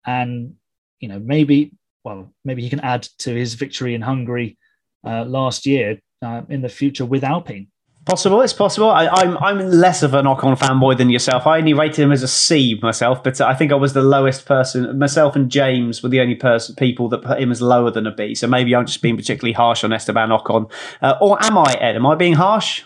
[0.05, 0.53] and
[0.99, 1.73] you know maybe
[2.03, 4.57] well maybe he can add to his victory in Hungary
[5.05, 7.67] last year uh, in the future with Alpine.
[8.05, 8.91] Possible, it's possible.
[8.91, 11.47] I, am I'm, I'm less of an Ocon fanboy than yourself.
[11.47, 14.45] I only rated him as a C myself, but I think I was the lowest
[14.45, 14.99] person.
[14.99, 18.11] Myself and James were the only person people that put him as lower than a
[18.11, 18.35] B.
[18.35, 21.95] So maybe I'm just being particularly harsh on Esteban Ocon, uh, or am I, Ed?
[21.95, 22.83] Am I being harsh?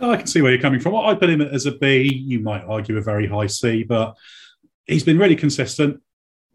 [0.00, 0.96] I can see where you're coming from.
[0.96, 2.12] I put him as a B.
[2.12, 4.16] You might argue a very high C, but
[4.86, 6.00] he's been really consistent.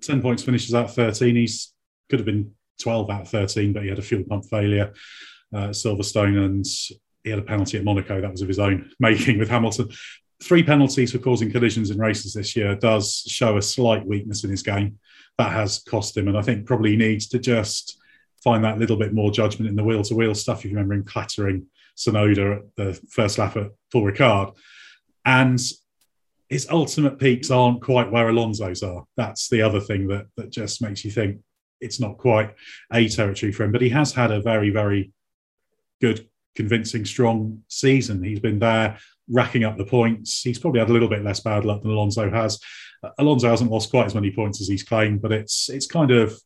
[0.01, 1.37] Ten points finishes out 13.
[1.37, 1.71] He's
[2.09, 2.51] could have been
[2.81, 4.93] 12 out of 13, but he had a fuel pump failure
[5.53, 6.65] uh, Silverstone and
[7.23, 8.21] he had a penalty at Monaco.
[8.21, 9.89] That was of his own making with Hamilton.
[10.43, 14.49] Three penalties for causing collisions in races this year does show a slight weakness in
[14.49, 14.99] his game.
[15.37, 16.27] That has cost him.
[16.27, 17.99] And I think probably needs to just
[18.43, 20.59] find that little bit more judgment in the wheel to wheel stuff.
[20.59, 21.67] If you remember him clattering
[21.97, 24.55] Tsunoda at the first lap at Paul Ricard.
[25.25, 25.59] And
[26.49, 29.05] his ultimate peaks aren't quite where Alonso's are.
[29.17, 31.39] That's the other thing that, that just makes you think,
[31.81, 32.55] it's not quite
[32.91, 35.11] a territory for him, but he has had a very, very
[36.01, 38.23] good, convincing, strong season.
[38.23, 38.97] He's been there
[39.29, 40.41] racking up the points.
[40.41, 42.59] He's probably had a little bit less bad luck than Alonso has.
[43.17, 46.39] Alonso hasn't lost quite as many points as he's claimed, but it's it's kind of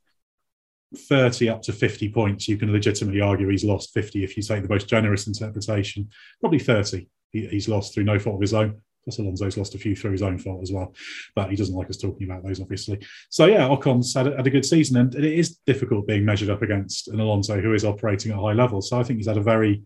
[0.95, 2.47] 30 up to 50 points.
[2.47, 6.09] You can legitimately argue he's lost 50 if you take the most generous interpretation.
[6.41, 8.81] Probably 30 he, he's lost through no fault of his own.
[9.09, 10.93] Plus, Alonso's lost a few through his own fault as well,
[11.35, 12.99] but he doesn't like us talking about those, obviously.
[13.29, 16.51] So, yeah, Ocon's had a, had a good season, and it is difficult being measured
[16.51, 18.83] up against an Alonso who is operating at a high level.
[18.83, 19.81] So, I think he's had a very,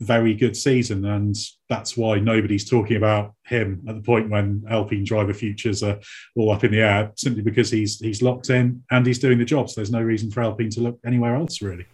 [0.00, 1.36] very good season, and
[1.68, 6.00] that's why nobody's talking about him at the point when Alpine driver futures are
[6.34, 9.44] all up in the air, simply because he's he's locked in and he's doing the
[9.44, 9.70] job.
[9.70, 11.86] So, there's no reason for Alpine to look anywhere else, really.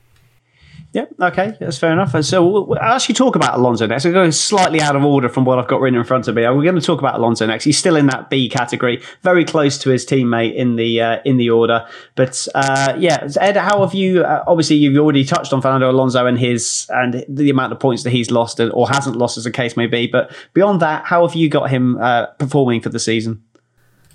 [0.92, 2.12] Yeah, okay, that's fair enough.
[2.12, 4.04] And So we'll actually talk about Alonso next.
[4.04, 6.42] We're going slightly out of order from what I've got written in front of me.
[6.42, 7.64] We're going to talk about Alonso next.
[7.64, 11.38] He's still in that B category, very close to his teammate in the uh, in
[11.38, 11.88] the order.
[12.14, 14.22] But uh, yeah, Ed, how have you?
[14.22, 18.02] Uh, obviously, you've already touched on Fernando Alonso and his and the amount of points
[18.02, 20.06] that he's lost or hasn't lost, as the case may be.
[20.06, 23.42] But beyond that, how have you got him uh, performing for the season?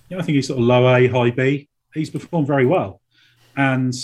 [0.09, 1.69] Yeah, I think he's sort of low A, high B.
[1.95, 3.01] He's performed very well,
[3.55, 3.95] and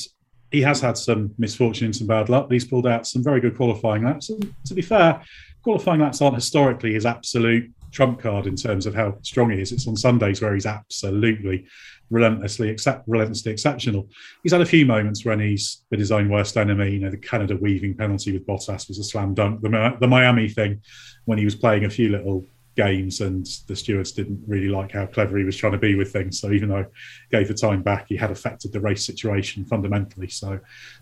[0.54, 3.41] he has had some misfortune and some bad luck, but he's pulled out some very
[3.41, 4.30] good qualifying laps.
[4.30, 5.20] And to be fair,
[5.64, 9.72] qualifying laps aren't historically his absolute trump card in terms of how strong he is.
[9.72, 11.66] It's on Sundays where he's absolutely
[12.12, 14.08] relentlessly accept, relentlessly exceptional.
[14.43, 16.91] He's had a few moments when he's been his own worst enemy.
[16.91, 19.62] You know, the Canada weaving penalty with Bottas was a slam dunk.
[19.62, 20.82] The, the Miami thing
[21.26, 25.05] when he was playing a few little games, and the stewards didn't really like how
[25.05, 26.39] clever he was trying to be with things.
[26.39, 30.30] So even though he gave the time back, he had affected the race situation fundamentally.
[30.30, 30.59] So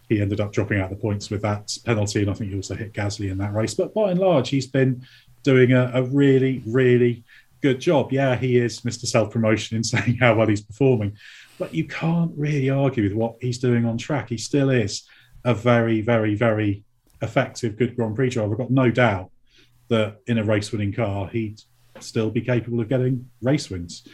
[0.10, 2.76] he ended up dropping out the points with that penalty, and I think he also
[2.76, 3.74] hit Gasly in that race.
[3.74, 5.06] But by and large, he's been
[5.44, 7.24] doing a, a really, really
[7.62, 8.12] good job.
[8.12, 9.06] Yeah, he is Mr.
[9.06, 11.18] Self Promotion in saying how well he's performing,
[11.58, 14.30] but you can't really argue with what he's doing on track.
[14.30, 15.04] He still is
[15.44, 16.84] a very, very, very
[17.22, 18.52] effective, good Grand Prix driver.
[18.54, 19.32] I've got no doubt
[19.92, 21.62] that in a race winning car, he'd
[22.00, 24.08] still be capable of getting race wins.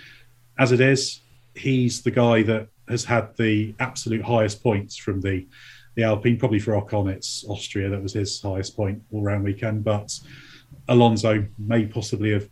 [0.60, 1.22] As it is,
[1.56, 5.48] he's the guy that has had the absolute highest points from the
[5.96, 6.38] the Alpine.
[6.38, 9.84] Probably for Ocon, it's Austria that was his highest point all round weekend.
[9.84, 10.20] But
[10.88, 12.50] Alonso may possibly have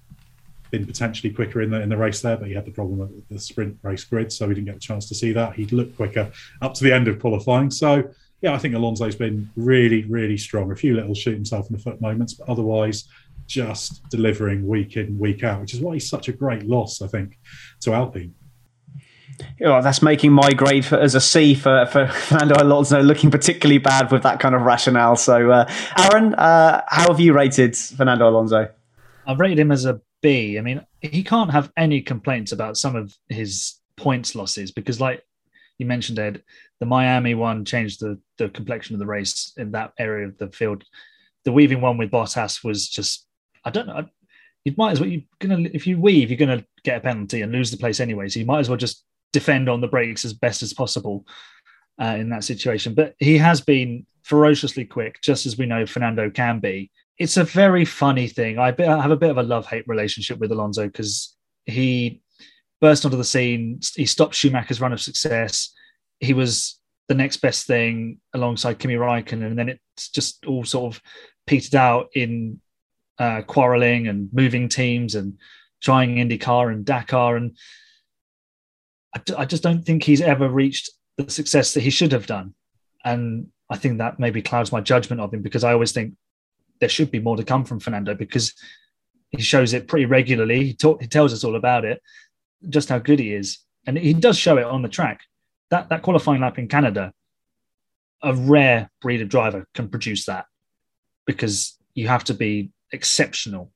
[0.71, 3.11] been potentially quicker in the in the race there, but he had the problem of
[3.29, 5.53] the sprint race grid, so we didn't get a chance to see that.
[5.53, 7.71] He'd looked quicker up to the end of qualifying.
[7.71, 8.09] So
[8.41, 10.71] yeah, I think Alonso's been really, really strong.
[10.71, 13.05] A few little shoot himself in the foot moments, but otherwise
[13.47, 17.07] just delivering week in, week out, which is why he's such a great loss, I
[17.07, 17.37] think,
[17.81, 18.33] to Alpine.
[19.61, 23.79] Oh, that's making my grade for, as a C for, for Fernando Alonso looking particularly
[23.79, 25.15] bad with that kind of rationale.
[25.15, 28.69] So, uh, Aaron, uh, how have you rated Fernando Alonso?
[29.27, 30.57] I've rated him as a B.
[30.57, 35.23] I mean, he can't have any complaints about some of his points losses because, like
[35.77, 36.43] you mentioned, Ed,
[36.79, 40.49] the Miami one changed the, the complexion of the race in that area of the
[40.51, 40.83] field.
[41.43, 43.27] The weaving one with Bottas was just,
[43.63, 44.07] I don't know.
[44.63, 47.51] You might as well, you're gonna, if you weave, you're to get a penalty and
[47.51, 48.29] lose the place anyway.
[48.29, 51.25] So you might as well just defend on the brakes as best as possible
[52.01, 52.93] uh, in that situation.
[52.93, 56.91] But he has been ferociously quick, just as we know Fernando can be.
[57.19, 58.59] It's a very funny thing.
[58.59, 62.21] I have a bit of a love hate relationship with Alonso because he
[62.81, 63.79] burst onto the scene.
[63.95, 65.73] He stopped Schumacher's run of success.
[66.19, 70.95] He was the next best thing alongside Kimi Raikkonen, and then it's just all sort
[70.95, 71.01] of
[71.45, 72.59] petered out in
[73.19, 75.37] uh, quarreling and moving teams and
[75.81, 77.37] trying IndyCar and Dakar.
[77.37, 77.55] And
[79.37, 82.53] I, just don't think he's ever reached the success that he should have done.
[83.03, 86.15] And I think that maybe clouds my judgment of him because I always think
[86.79, 88.53] there should be more to come from Fernando because
[89.29, 90.65] he shows it pretty regularly.
[90.65, 92.01] He, talk, he tells us all about it,
[92.69, 93.59] just how good he is.
[93.87, 95.21] And he does show it on the track.
[95.71, 97.13] That, that qualifying lap in Canada,
[98.21, 100.45] a rare breed of driver can produce that
[101.25, 103.71] because you have to be exceptional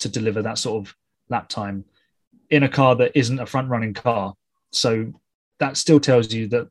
[0.00, 0.94] to deliver that sort of
[1.28, 1.84] lap time
[2.50, 4.34] in a car that isn't a front running car.
[4.72, 5.12] So
[5.58, 6.68] that still tells you that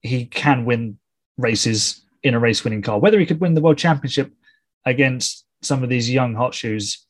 [0.00, 0.98] he can win
[1.38, 2.98] races in a race winning car.
[2.98, 4.32] Whether he could win the world championship
[4.84, 7.04] against some of these young hot shoes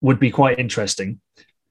[0.00, 1.20] would be quite interesting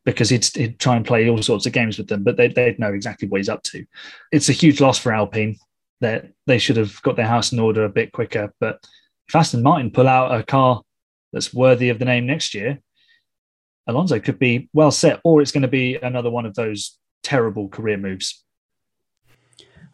[0.06, 2.80] because he'd, he'd try and play all sorts of games with them, but they'd, they'd
[2.80, 3.86] know exactly what he's up to.
[4.32, 5.58] It's a huge loss for Alpine
[6.02, 8.54] that they should have got their house in order a bit quicker.
[8.60, 8.84] But
[9.28, 10.82] if Aston Martin pull out a car
[11.32, 12.80] that's worthy of the name next year,
[13.88, 17.70] Alonso could be well set, or it's going to be another one of those terrible
[17.70, 18.44] career moves.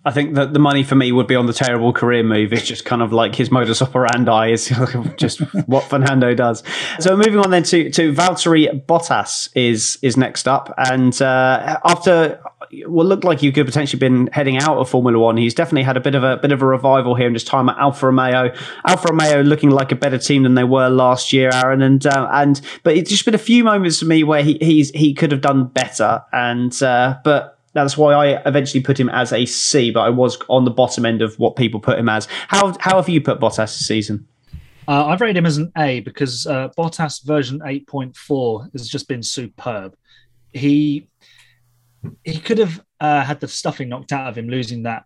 [0.08, 2.54] I think that the money for me would be on the terrible career move.
[2.54, 4.74] It's just kind of like his modus operandi is
[5.18, 6.64] just what Fernando does.
[7.02, 12.42] So moving on then to to Valtteri Bottas is is next up, and uh, after
[12.86, 15.98] what looked like he could potentially been heading out of Formula One, he's definitely had
[15.98, 18.54] a bit of a bit of a revival here in his time at Alfa Romeo.
[18.86, 22.30] Alfa Romeo looking like a better team than they were last year, Aaron, and uh,
[22.32, 25.34] and but it's just been a few moments for me where he he's he could
[25.34, 29.92] have done better, and uh, but that's why I eventually put him as a C,
[29.92, 32.28] but I was on the bottom end of what people put him as.
[32.48, 34.28] How how have you put Bottas this season?
[34.88, 39.22] Uh, I've rated him as an A because uh, Bottas version 8.4 has just been
[39.22, 39.96] superb.
[40.54, 41.10] He
[42.24, 45.04] he could have uh, had the stuffing knocked out of him, losing that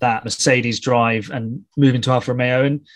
[0.00, 2.64] that Mercedes drive and moving to Alfa Romeo.
[2.64, 2.86] And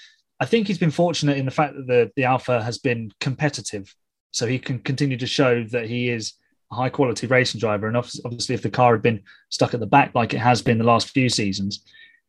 [0.41, 3.95] I think he's been fortunate in the fact that the the Alfa has been competitive,
[4.31, 6.35] so he can continue to show that he is
[6.73, 7.87] high quality racing driver.
[7.87, 10.79] And obviously, if the car had been stuck at the back like it has been
[10.79, 11.85] the last few seasons,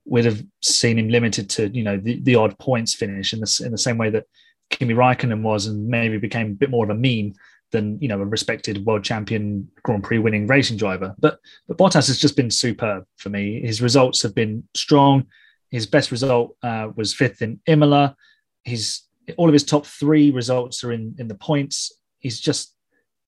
[0.05, 3.61] we'd have seen him limited to you know the, the odd points finish in the
[3.65, 4.25] in the same way that
[4.69, 7.33] Kimi Raikkonen was, and maybe became a bit more of a meme
[7.71, 11.15] than you know a respected world champion Grand Prix winning racing driver.
[11.19, 13.61] But but Bottas has just been superb for me.
[13.61, 15.25] His results have been strong.
[15.69, 18.15] His best result uh, was fifth in Imola.
[18.63, 19.01] His
[19.37, 21.91] all of his top three results are in in the points.
[22.19, 22.73] He's just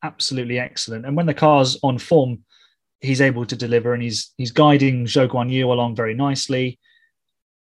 [0.05, 1.05] absolutely excellent.
[1.05, 2.39] And when the car's on form,
[3.01, 6.79] he's able to deliver and he's he's guiding Zhou Guanyu along very nicely.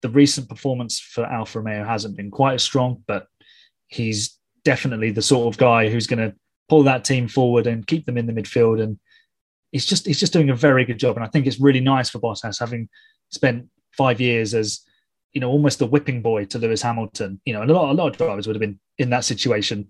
[0.02, 3.26] The recent performance for Alfa Romeo hasn't been quite as strong, but
[3.86, 6.34] he's definitely the sort of guy who's going to
[6.68, 8.82] pull that team forward and keep them in the midfield.
[8.82, 8.98] And
[9.70, 11.16] he's just he's just doing a very good job.
[11.16, 12.88] And I think it's really nice for Bottas having
[13.30, 14.80] spent five years as
[15.32, 17.40] you know almost the whipping boy to Lewis Hamilton.
[17.44, 19.88] You know, and a lot a lot of drivers would have been in that situation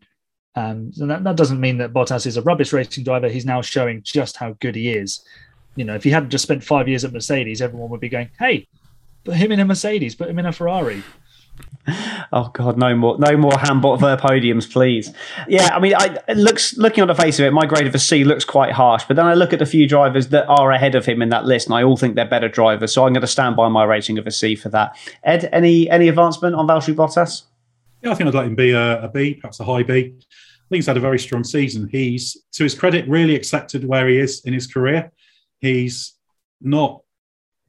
[0.54, 3.28] um, and that, that doesn't mean that Bottas is a rubbish racing driver.
[3.28, 5.24] He's now showing just how good he is.
[5.76, 8.30] You know, if he hadn't just spent five years at Mercedes, everyone would be going,
[8.38, 8.68] "Hey,
[9.24, 11.02] put him in a Mercedes, put him in a Ferrari."
[12.34, 15.12] Oh God, no more, no more Hambot Ver podiums, please.
[15.48, 17.94] Yeah, I mean, I, it looks looking on the face of it, my grade of
[17.94, 19.04] a C looks quite harsh.
[19.06, 21.44] But then I look at a few drivers that are ahead of him in that
[21.44, 22.94] list, and I all think they're better drivers.
[22.94, 24.96] So I'm going to stand by my rating of a C for that.
[25.24, 27.42] Ed, any any advancement on Valtteri Bottas?
[28.00, 30.14] Yeah, I think I'd like him to be a, a B, perhaps a high B
[30.72, 31.86] think he's had a very strong season.
[31.92, 35.12] He's, to his credit, really accepted where he is in his career.
[35.60, 36.14] He's
[36.62, 37.02] not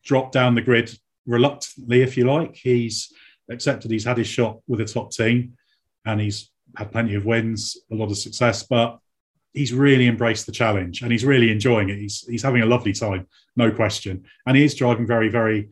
[0.03, 0.89] dropped down the grid
[1.25, 2.55] reluctantly, if you like.
[2.55, 3.11] He's
[3.51, 5.57] accepted he's had his shot with a top team
[6.05, 8.97] and he's had plenty of wins, a lot of success, but
[9.51, 11.99] he's really embraced the challenge and he's really enjoying it.
[11.99, 13.27] He's, he's having a lovely time,
[13.57, 14.23] no question.
[14.47, 15.71] And he is driving very, very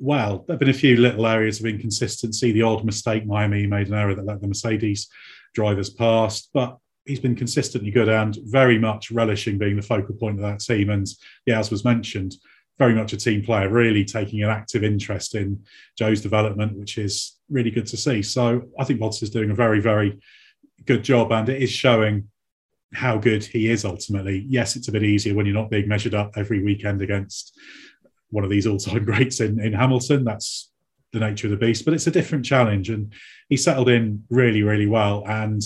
[0.00, 0.44] well.
[0.48, 2.50] There have been a few little areas of inconsistency.
[2.50, 5.08] The odd mistake, Miami made an error that let the Mercedes
[5.54, 10.38] drivers past, but he's been consistently good and very much relishing being the focal point
[10.38, 10.90] of that team.
[10.90, 11.06] And
[11.46, 12.36] yeah, as was mentioned,
[12.78, 15.62] very much a team player, really taking an active interest in
[16.00, 18.22] Zhou's development, which is really good to see.
[18.22, 20.18] So I think Bottas is doing a very, very
[20.84, 22.28] good job, and it is showing
[22.92, 24.44] how good he is ultimately.
[24.48, 27.58] Yes, it's a bit easier when you're not being measured up every weekend against
[28.30, 30.24] one of these all-time greats in, in Hamilton.
[30.24, 30.71] That's
[31.12, 33.12] the nature of the beast, but it's a different challenge, and
[33.48, 35.62] he settled in really, really well, and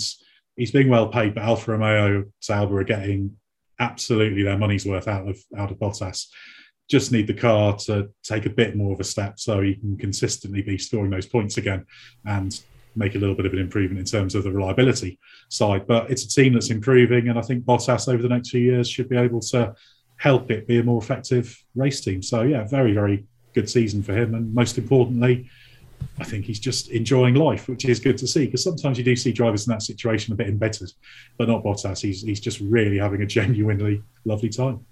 [0.55, 1.35] he's being well paid.
[1.35, 3.37] But Alfa Romeo, Sauber are getting
[3.79, 6.27] absolutely their money's worth out of out of Bottas
[6.89, 9.97] just need the car to take a bit more of a step so he can
[9.97, 11.85] consistently be scoring those points again
[12.25, 12.61] and
[12.95, 15.19] make a little bit of an improvement in terms of the reliability
[15.49, 15.85] side.
[15.85, 18.89] But it's a team that's improving, and I think Bottas over the next few years
[18.89, 19.75] should be able to
[20.17, 22.21] help it be a more effective race team.
[22.23, 23.25] So yeah, very very
[23.57, 25.49] good season for him, and most importantly.
[26.19, 28.45] I think he's just enjoying life, which is good to see.
[28.45, 30.91] Because sometimes you do see drivers in that situation a bit embittered,
[31.37, 32.01] but not Bottas.
[32.01, 34.85] He's he's just really having a genuinely lovely time.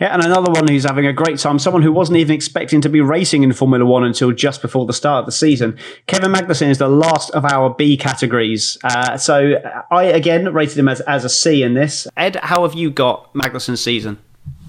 [0.00, 2.88] Yeah, and another one who's having a great time, someone who wasn't even expecting to
[2.88, 5.78] be racing in Formula One until just before the start of the season.
[6.06, 8.76] Kevin Magnussen is the last of our B categories.
[8.84, 9.54] Uh, so
[9.90, 12.06] I, again, rated him as, as a C in this.
[12.16, 14.18] Ed, how have you got Magnussen's season?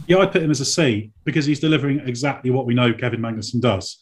[0.08, 3.22] Yeah, I put him as a C because he's delivering exactly what we know Kevin
[3.22, 3.98] Magnussen does.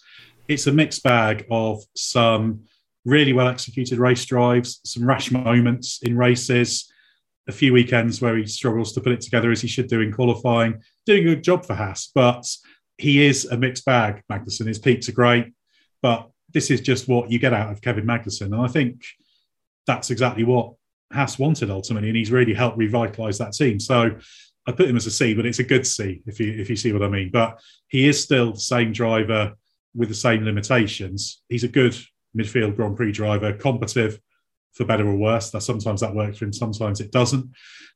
[0.49, 2.65] It's a mixed bag of some
[3.05, 6.91] really well executed race drives, some rash moments in races,
[7.47, 10.11] a few weekends where he struggles to put it together as he should do in
[10.11, 12.11] qualifying, doing a good job for Haas.
[12.13, 12.45] But
[12.97, 14.67] he is a mixed bag, Magnussen.
[14.67, 15.53] His peaks are great,
[16.01, 18.47] but this is just what you get out of Kevin Magnussen.
[18.47, 19.05] And I think
[19.87, 20.73] that's exactly what
[21.13, 23.79] Haas wanted ultimately, and he's really helped revitalise that team.
[23.79, 24.17] So
[24.66, 26.76] I put him as a C, but it's a good C if you if you
[26.76, 27.30] see what I mean.
[27.32, 29.53] But he is still the same driver
[29.95, 31.41] with the same limitations.
[31.49, 31.95] He's a good
[32.38, 34.20] midfield Grand Prix driver, competitive,
[34.74, 35.51] for better or worse.
[35.51, 37.49] That sometimes that works for him, sometimes it doesn't.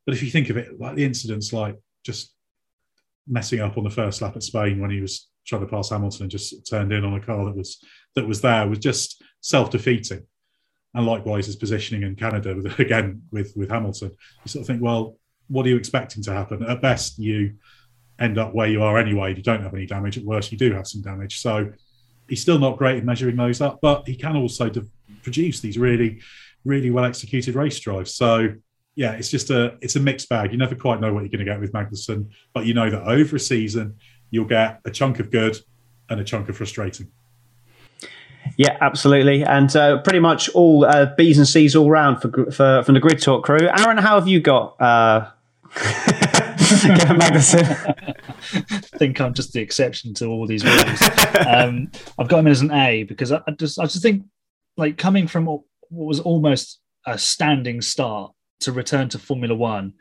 [0.06, 2.34] But if you think of it, like the incidents, like just
[3.28, 6.24] messing up on the first lap at Spain when he was trying to pass Hamilton
[6.24, 7.84] and just turned in on a car that was
[8.16, 10.24] that was there was just self defeating.
[10.94, 14.12] And likewise, his positioning in Canada, with, again with with Hamilton,
[14.44, 16.64] you sort of think, well, what are you expecting to happen?
[16.64, 17.56] At best, you
[18.20, 19.36] end up where you are anyway.
[19.36, 20.18] You don't have any damage.
[20.18, 21.40] At worst, you do have some damage.
[21.40, 21.72] So
[22.28, 24.72] he's still not great at measuring those up, but he can also
[25.24, 26.20] produce these really
[26.66, 28.14] really well executed race drives.
[28.14, 28.54] So
[28.96, 30.52] yeah, it's just a it's a mixed bag.
[30.52, 33.04] You never quite know what you're going to get with Magnussen, but you know that
[33.04, 33.96] over a season
[34.32, 35.58] you'll get a chunk of good
[36.10, 37.10] and a chunk of frustrating.
[38.58, 42.84] Yeah, absolutely, and uh, pretty much all uh, B's and C's all round for, for
[42.84, 43.68] from the Grid Talk crew.
[43.78, 44.82] Aaron, how have you got?
[44.82, 45.30] Uh...
[46.68, 47.64] Magnussen.
[48.54, 51.02] I think I'm just the exception to all these rules.
[51.48, 54.26] Um, I've got him as an A because I, I just I just think
[54.76, 59.94] like coming from what was almost a standing start to return to Formula One.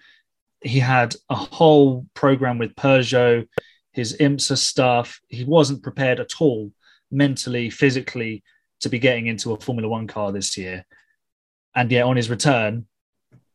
[0.60, 3.46] He had a whole program with Peugeot,
[3.92, 5.20] his IMSA stuff.
[5.28, 6.72] He wasn't prepared at all
[7.10, 8.42] mentally, physically
[8.80, 10.84] to be getting into a Formula One car this year.
[11.74, 12.86] And yet, on his return,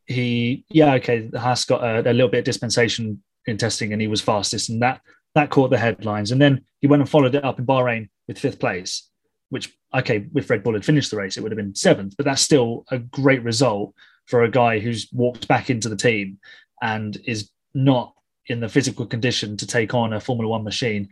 [0.06, 4.08] he, yeah, okay, Haas got a, a little bit of dispensation in testing and he
[4.08, 5.00] was fastest, and that
[5.34, 6.30] that caught the headlines.
[6.30, 9.08] And then he went and followed it up in Bahrain with fifth place
[9.52, 12.24] which okay, if Red Bull had finished the race, it would have been seventh, but
[12.24, 13.94] that's still a great result
[14.24, 16.38] for a guy who's walked back into the team
[16.80, 18.14] and is not
[18.46, 21.10] in the physical condition to take on a Formula One machine,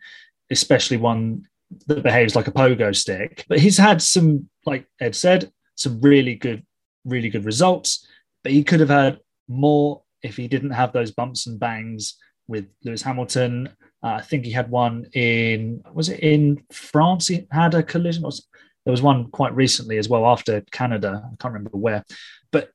[0.51, 1.47] especially one
[1.87, 3.45] that behaves like a pogo stick.
[3.47, 6.65] But he's had some, like Ed said, some really good,
[7.05, 8.07] really good results.
[8.43, 12.17] But he could have had more if he didn't have those bumps and bangs
[12.49, 13.69] with Lewis Hamilton
[14.03, 17.29] uh, I think he had one in was it in France?
[17.29, 18.23] He had a collision.
[18.23, 21.23] There was one quite recently as well after Canada.
[21.25, 22.05] I can't remember where,
[22.51, 22.71] but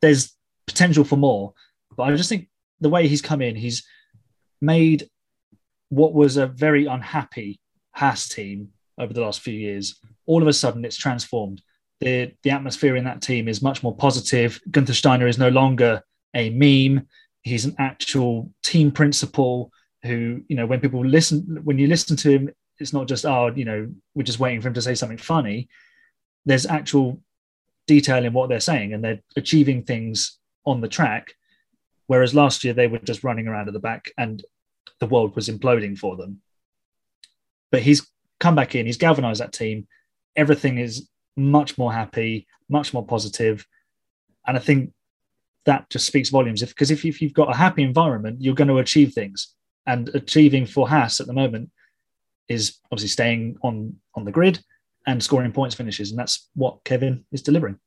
[0.00, 0.34] there's
[0.66, 1.52] potential for more.
[1.96, 2.48] But I just think
[2.80, 3.84] the way he's come in, he's
[4.60, 5.08] made
[5.90, 7.60] what was a very unhappy
[7.92, 10.00] Haas team over the last few years.
[10.24, 11.60] All of a sudden, it's transformed.
[12.00, 14.60] The, the atmosphere in that team is much more positive.
[14.70, 16.02] Gunther Steiner is no longer
[16.34, 17.06] a meme.
[17.42, 19.70] He's an actual team principal
[20.02, 23.52] who you know when people listen when you listen to him it's not just oh
[23.54, 25.68] you know we're just waiting for him to say something funny
[26.46, 27.20] there's actual
[27.86, 31.34] detail in what they're saying and they're achieving things on the track
[32.06, 34.42] whereas last year they were just running around at the back and
[35.00, 36.40] the world was imploding for them
[37.70, 39.86] but he's come back in he's galvanized that team
[40.34, 43.66] everything is much more happy much more positive.
[44.46, 44.92] And i think
[45.66, 46.62] that just speaks volumes.
[46.62, 49.54] If because if, if you've got a happy environment you're going to achieve things.
[49.86, 51.70] And achieving for Haas at the moment
[52.48, 54.60] is obviously staying on on the grid
[55.06, 57.78] and scoring points finishes, and that's what Kevin is delivering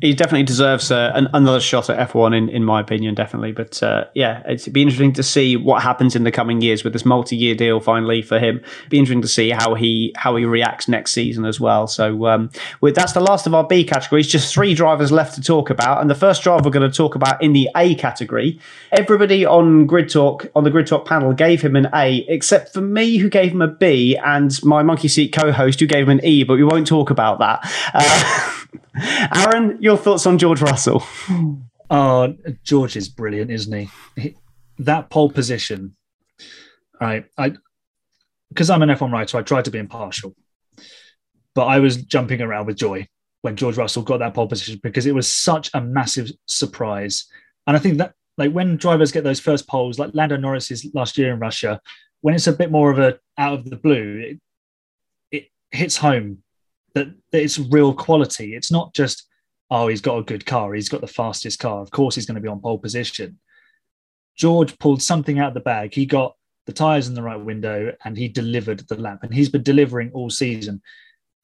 [0.00, 3.50] he definitely deserves uh, an, another shot at F1 in, in my opinion, definitely.
[3.50, 6.92] But uh, yeah, it'd be interesting to see what happens in the coming years with
[6.92, 8.58] this multi-year deal finally for him.
[8.58, 11.88] It'd be interesting to see how he how he reacts next season as well.
[11.88, 14.28] So um, with, that's the last of our B categories.
[14.28, 17.16] Just three drivers left to talk about, and the first driver we're going to talk
[17.16, 18.60] about in the A category.
[18.92, 22.80] Everybody on Grid Talk on the Grid Talk panel gave him an A, except for
[22.80, 26.24] me, who gave him a B, and my monkey seat co-host, who gave him an
[26.24, 26.44] E.
[26.44, 27.68] But we won't talk about that.
[27.92, 28.54] Uh,
[29.34, 31.02] Aaron, your thoughts on George Russell?
[31.90, 33.88] Oh, George is brilliant, isn't he?
[34.20, 34.36] he
[34.78, 35.96] that pole position,
[37.00, 37.24] right?
[37.36, 37.54] I
[38.50, 40.34] because I'm an F1 writer, I try to be impartial,
[41.54, 43.06] but I was jumping around with joy
[43.42, 47.26] when George Russell got that pole position because it was such a massive surprise.
[47.66, 51.18] And I think that like when drivers get those first poles, like Lando Norris's last
[51.18, 51.80] year in Russia,
[52.20, 54.40] when it's a bit more of a out of the blue, it,
[55.30, 56.42] it hits home
[56.98, 58.54] that, that it's real quality.
[58.54, 59.28] It's not just,
[59.70, 61.80] oh, he's got a good car, he's got the fastest car.
[61.80, 63.38] Of course, he's going to be on pole position.
[64.36, 65.94] George pulled something out of the bag.
[65.94, 66.36] He got
[66.66, 69.20] the tires in the right window and he delivered the lap.
[69.22, 70.80] And he's been delivering all season.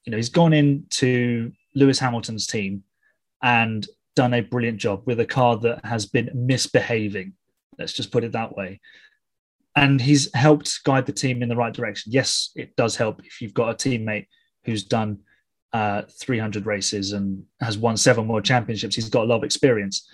[0.04, 2.84] You know, he's gone into Lewis Hamilton's team
[3.42, 7.32] and done a brilliant job with a car that has been misbehaving.
[7.78, 8.80] Let's just put it that way.
[9.74, 12.12] And he's helped guide the team in the right direction.
[12.12, 14.26] Yes, it does help if you've got a teammate
[14.64, 15.18] who's done
[15.74, 18.94] uh, 300 races and has won seven world championships.
[18.94, 20.08] He's got a lot of experience.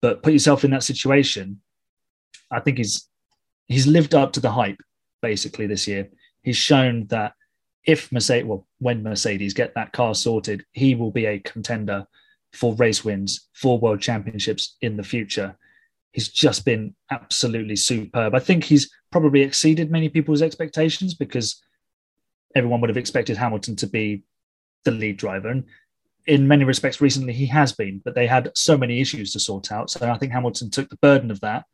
[0.00, 1.60] But put yourself in that situation.
[2.50, 3.08] I think he's
[3.66, 4.80] he's lived up to the hype
[5.20, 6.08] basically this year.
[6.42, 7.34] He's shown that
[7.84, 12.06] if Mercedes, well, when Mercedes get that car sorted, he will be a contender
[12.52, 15.56] for race wins, for world championships in the future.
[16.12, 18.34] He's just been absolutely superb.
[18.34, 21.62] I think he's probably exceeded many people's expectations because
[22.54, 24.22] everyone would have expected Hamilton to be
[24.84, 25.48] the lead driver.
[25.48, 25.64] And
[26.26, 29.72] in many respects, recently he has been, but they had so many issues to sort
[29.72, 29.90] out.
[29.90, 31.64] So I think Hamilton took the burden of that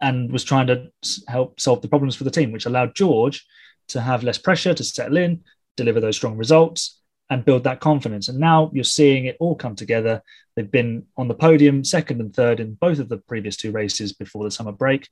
[0.00, 0.90] and was trying to
[1.28, 3.46] help solve the problems for the team, which allowed George
[3.88, 5.42] to have less pressure to settle in,
[5.76, 8.28] deliver those strong results, and build that confidence.
[8.28, 10.22] And now you're seeing it all come together.
[10.56, 14.12] They've been on the podium, second and third in both of the previous two races
[14.12, 15.08] before the summer break.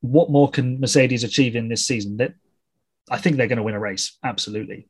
[0.00, 2.16] What more can Mercedes achieve in this season?
[2.16, 2.34] That
[3.10, 4.18] I think they're going to win a race.
[4.24, 4.88] Absolutely.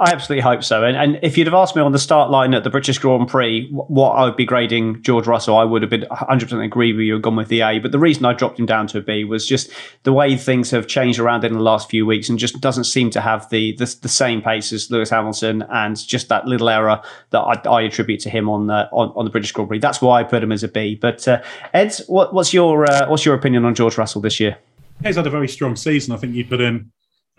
[0.00, 0.82] I absolutely hope so.
[0.82, 3.28] And, and if you'd have asked me on the start line at the British Grand
[3.28, 7.02] Prix what I would be grading George Russell, I would have been 100% agree with
[7.02, 7.78] you and gone with the A.
[7.80, 9.70] But the reason I dropped him down to a B was just
[10.04, 13.10] the way things have changed around in the last few weeks and just doesn't seem
[13.10, 17.02] to have the the, the same pace as Lewis Hamilton and just that little error
[17.28, 19.80] that I, I attribute to him on, uh, on on the British Grand Prix.
[19.80, 20.94] That's why I put him as a B.
[20.94, 21.42] But uh,
[21.74, 24.56] Ed, what, what's your uh, what's your opinion on George Russell this year?
[25.02, 26.14] He's had a very strong season.
[26.14, 26.90] I think you put in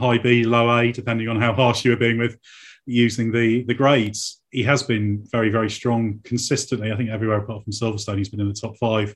[0.02, 2.38] high B, low A, depending on how harsh you were being with
[2.86, 4.42] using the the grades.
[4.50, 6.92] He has been very, very strong consistently.
[6.92, 9.16] I think everywhere apart from Silverstone, he's been in the top five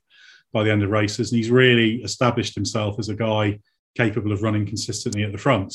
[0.52, 3.58] by the end of races, and he's really established himself as a guy
[3.96, 5.74] capable of running consistently at the front.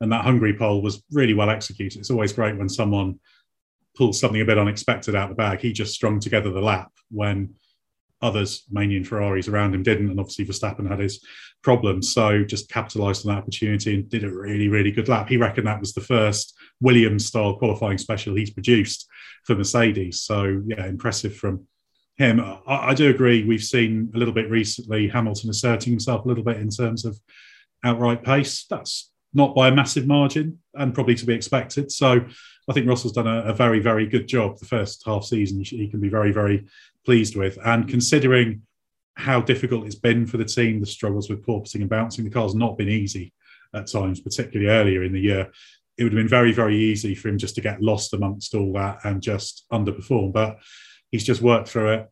[0.00, 1.98] And that Hungary pole was really well executed.
[1.98, 3.20] It's always great when someone
[3.96, 5.60] pulls something a bit unexpected out of the bag.
[5.60, 7.54] He just strung together the lap when
[8.22, 10.10] others, mainly in Ferraris around him, didn't.
[10.10, 11.24] And obviously Verstappen had his
[11.62, 12.12] problems.
[12.12, 15.28] So just capitalised on that opportunity and did a really, really good lap.
[15.28, 19.08] He reckoned that was the first Williams style qualifying special he's produced
[19.44, 20.22] for Mercedes.
[20.22, 21.66] So yeah, impressive from
[22.16, 22.40] him.
[22.40, 23.44] I, I, do agree.
[23.44, 27.18] We've seen a little bit recently Hamilton asserting himself a little bit in terms of
[27.84, 28.66] outright pace.
[28.68, 31.90] That's not by a massive margin and probably to be expected.
[31.90, 32.20] So
[32.68, 35.62] I think Russell's done a, a very, very good job the first half season.
[35.62, 36.66] He, he, can be very, very
[37.04, 37.58] pleased with.
[37.64, 38.62] And considering
[39.16, 42.54] how difficult it's been for the team, the struggles with porpoising and bouncing, the car's
[42.54, 43.32] not been easy
[43.74, 45.50] at times, particularly earlier in the year.
[45.98, 48.72] It would have been very, very easy for him just to get lost amongst all
[48.74, 50.32] that and just underperform.
[50.32, 50.58] But
[51.10, 52.08] he's just worked through it,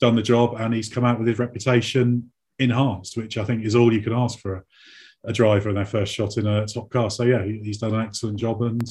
[0.00, 3.74] done the job, and he's come out with his reputation enhanced, which I think is
[3.74, 4.62] all you can ask for a,
[5.24, 7.10] a driver in their first shot in a top car.
[7.10, 8.82] So yeah, he's done an excellent job, and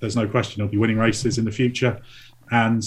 [0.00, 2.00] there's no question he'll be winning races in the future.
[2.50, 2.84] And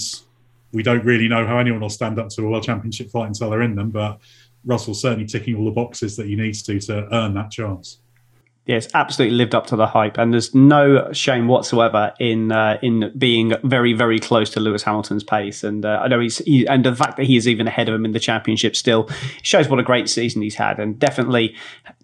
[0.74, 3.50] we don't really know how anyone will stand up to a world championship fight until
[3.50, 3.90] they're in them.
[3.90, 4.20] But
[4.64, 8.00] Russell's certainly ticking all the boxes that he needs to to earn that chance.
[8.66, 13.12] Yes, absolutely lived up to the hype, and there's no shame whatsoever in uh, in
[13.18, 15.62] being very, very close to Lewis Hamilton's pace.
[15.62, 17.94] And uh, I know he's he, and the fact that he is even ahead of
[17.94, 19.10] him in the championship still
[19.42, 20.78] shows what a great season he's had.
[20.78, 21.54] And definitely,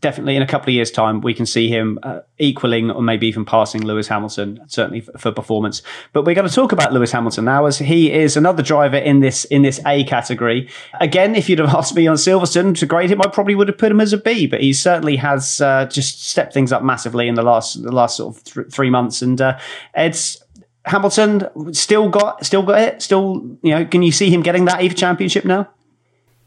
[0.01, 3.27] definitely in a couple of years' time, we can see him uh, equaling or maybe
[3.27, 5.81] even passing Lewis Hamilton, certainly for, for performance.
[6.13, 9.21] But we're going to talk about Lewis Hamilton now, as he is another driver in
[9.21, 10.69] this in this A category.
[11.01, 13.79] Again, if you'd have asked me on Silverstone to grade him, I probably would have
[13.79, 14.47] put him as a B.
[14.47, 18.17] But he certainly has uh, just stepped things up massively in the last the last
[18.17, 19.23] sort of th- three months.
[19.23, 19.59] And uh,
[19.95, 20.43] Ed's
[20.85, 23.03] Hamilton still got still got it.
[23.03, 25.69] Still, you know, can you see him getting that EVA Championship now?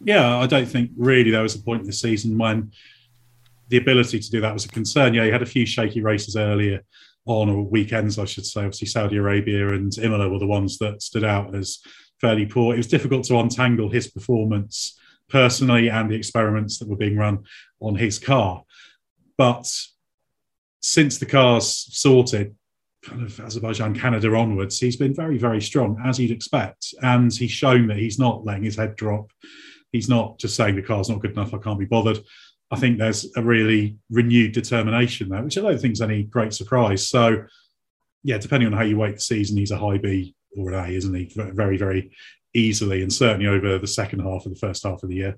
[0.03, 2.71] Yeah, I don't think really there was a point in the season when
[3.69, 5.13] the ability to do that was a concern.
[5.13, 6.81] Yeah, he had a few shaky races earlier
[7.25, 8.61] on, or weekends, I should say.
[8.61, 11.79] Obviously, Saudi Arabia and Imola were the ones that stood out as
[12.19, 12.73] fairly poor.
[12.73, 14.99] It was difficult to untangle his performance
[15.29, 17.43] personally and the experiments that were being run
[17.79, 18.63] on his car.
[19.37, 19.67] But
[20.83, 22.55] since the car's sorted,
[23.03, 26.93] kind of Azerbaijan, Canada onwards, he's been very, very strong, as you'd expect.
[27.01, 29.31] And he's shown that he's not letting his head drop.
[29.91, 32.19] He's not just saying the car's not good enough, I can't be bothered.
[32.69, 36.53] I think there's a really renewed determination there, which I don't think is any great
[36.53, 37.07] surprise.
[37.07, 37.45] So,
[38.23, 40.87] yeah, depending on how you weight the season, he's a high B or an A,
[40.93, 41.31] isn't he?
[41.35, 42.15] Very, very
[42.53, 45.37] easily, and certainly over the second half of the first half of the year,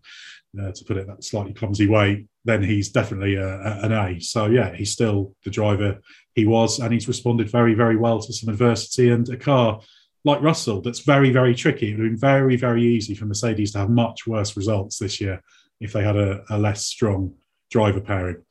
[0.61, 4.19] uh, to put it that slightly clumsy way, then he's definitely a, a, an A.
[4.19, 5.99] So yeah, he's still the driver
[6.33, 9.81] he was, and he's responded very, very well to some adversity and a car
[10.23, 11.91] like Russell that's very, very tricky.
[11.91, 15.21] It would have been very, very easy for Mercedes to have much worse results this
[15.21, 15.41] year
[15.79, 17.35] if they had a, a less strong
[17.69, 18.43] driver pairing.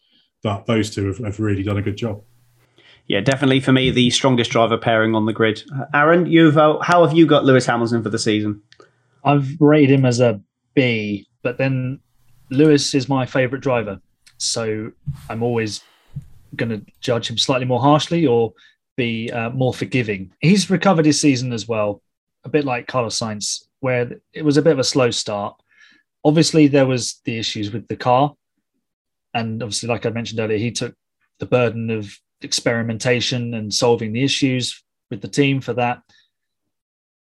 [0.43, 2.23] But those two have, have really done a good job
[3.07, 5.63] yeah, definitely for me the strongest driver pairing on the grid.
[5.93, 8.63] Aaron, you've uh, how have you got Lewis Hamilton for the season?
[9.25, 10.41] I've rated him as a
[10.75, 12.01] B, but then
[12.51, 14.01] Lewis is my favourite driver,
[14.39, 14.91] so
[15.29, 15.83] I'm always
[16.57, 18.53] going to judge him slightly more harshly or
[18.97, 20.33] be uh, more forgiving.
[20.41, 22.01] He's recovered his season as well,
[22.45, 25.57] a bit like Carlos Sainz, where it was a bit of a slow start.
[26.25, 28.35] Obviously, there was the issues with the car,
[29.35, 30.95] and obviously, like I mentioned earlier, he took
[31.39, 36.03] the burden of experimentation and solving the issues with the team for that.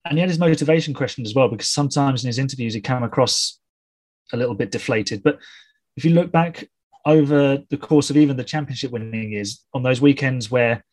[0.06, 3.04] And he had his motivation questioned as well, because sometimes in his interviews he came
[3.04, 3.60] across
[4.34, 5.24] a little bit deflated.
[5.24, 5.40] But
[5.98, 6.70] if you look back
[7.06, 10.84] over the course of even the championship winning years, on those weekends where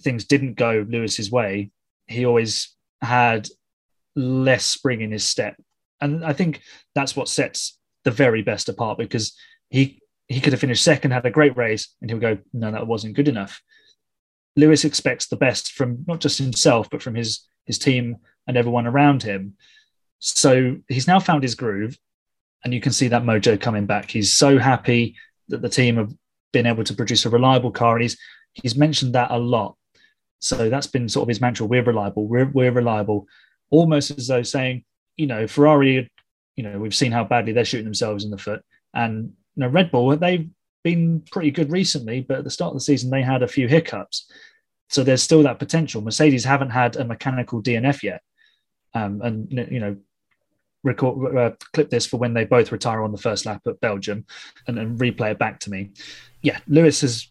[0.00, 1.70] things didn't go Lewis's way,
[2.06, 3.48] he always had
[4.16, 5.56] less spring in his step.
[6.00, 6.60] And I think
[6.94, 9.34] that's what sets the very best apart because
[9.70, 12.86] he he could have finished second, had a great race, and he'll go, no, that
[12.86, 13.62] wasn't good enough.
[14.56, 18.86] Lewis expects the best from not just himself, but from his his team and everyone
[18.86, 19.54] around him.
[20.18, 21.98] So he's now found his groove,
[22.64, 24.10] and you can see that mojo coming back.
[24.10, 25.16] He's so happy
[25.48, 26.12] that the team have
[26.52, 28.16] been able to produce a reliable car, and he's
[28.52, 29.76] he's mentioned that a lot.
[30.38, 33.26] So that's been sort of his mantra: we're reliable, we're we're reliable,
[33.70, 34.84] almost as though saying,
[35.16, 36.10] you know, Ferrari,
[36.56, 38.62] you know, we've seen how badly they're shooting themselves in the foot,
[38.94, 40.48] and you know, Red Bull, they've
[40.82, 43.68] been pretty good recently, but at the start of the season, they had a few
[43.68, 44.30] hiccups.
[44.90, 46.02] So there's still that potential.
[46.02, 48.22] Mercedes haven't had a mechanical DNF yet.
[48.94, 49.96] Um, and, you know,
[50.84, 54.24] record, uh, clip this for when they both retire on the first lap at Belgium
[54.68, 55.90] and, and replay it back to me.
[56.42, 57.28] Yeah, Lewis has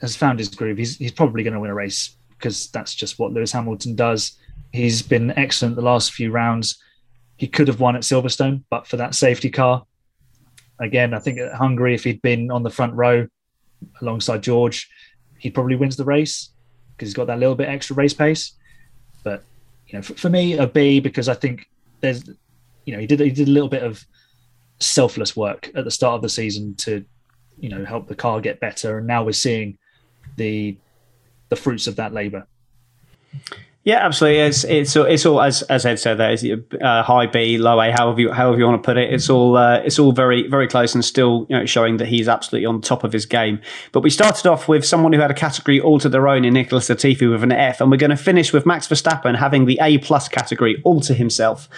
[0.00, 0.78] has found his groove.
[0.78, 4.38] He's, he's probably going to win a race because that's just what Lewis Hamilton does.
[4.72, 6.82] He's been excellent the last few rounds.
[7.36, 9.84] He could have won at Silverstone, but for that safety car,
[10.80, 13.26] again, I think Hungary, if he'd been on the front row
[14.00, 14.90] alongside George,
[15.38, 16.50] he probably wins the race
[16.96, 18.54] because he's got that little bit extra race pace.
[19.22, 19.44] But
[19.86, 21.68] you know, for, for, me, a B because I think
[22.00, 22.26] there's,
[22.84, 24.04] you know, he did he did a little bit of
[24.80, 27.04] selfless work at the start of the season to,
[27.58, 29.78] you know, help the car get better, and now we're seeing
[30.36, 30.76] the
[31.48, 32.46] the fruits of that labour.
[33.90, 34.38] Yeah, absolutely.
[34.38, 36.18] It's it's it's all as as Ed said.
[36.18, 36.46] There is
[36.80, 39.12] uh, high B, low A, however you however you want to put it.
[39.12, 42.28] It's all uh, it's all very very close and still you know showing that he's
[42.28, 43.60] absolutely on top of his game.
[43.90, 46.54] But we started off with someone who had a category all to their own in
[46.54, 49.76] Nicholas Latifi with an F, and we're going to finish with Max Verstappen having the
[49.82, 51.68] A plus category all to himself.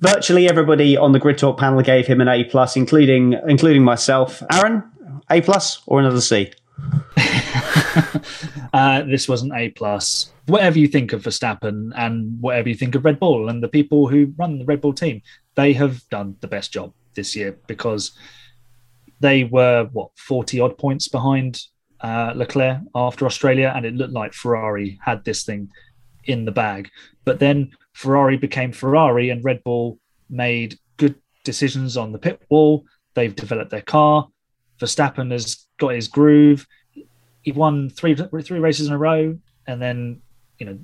[0.00, 4.42] Virtually everybody on the Grid Talk panel gave him an A plus, including including myself.
[4.52, 4.82] Aaron,
[5.30, 6.52] A plus or another C?
[8.74, 10.30] uh, this was an A plus.
[10.48, 14.08] Whatever you think of Verstappen and whatever you think of Red Bull and the people
[14.08, 15.22] who run the Red Bull team,
[15.54, 18.12] they have done the best job this year because
[19.20, 21.60] they were what forty odd points behind
[22.00, 25.70] uh, Leclerc after Australia, and it looked like Ferrari had this thing
[26.24, 26.90] in the bag.
[27.24, 29.98] But then Ferrari became Ferrari, and Red Bull
[30.30, 32.84] made good decisions on the pit wall.
[33.14, 34.28] They've developed their car.
[34.80, 36.66] Verstappen has got his groove
[37.48, 40.20] he won three three races in a row, and then
[40.58, 40.78] you know,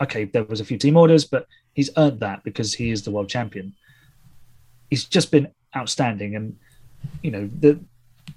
[0.00, 3.10] okay, there was a few team orders, but he's earned that because he is the
[3.10, 3.74] world champion.
[4.90, 6.56] He's just been outstanding, and
[7.22, 7.78] you know the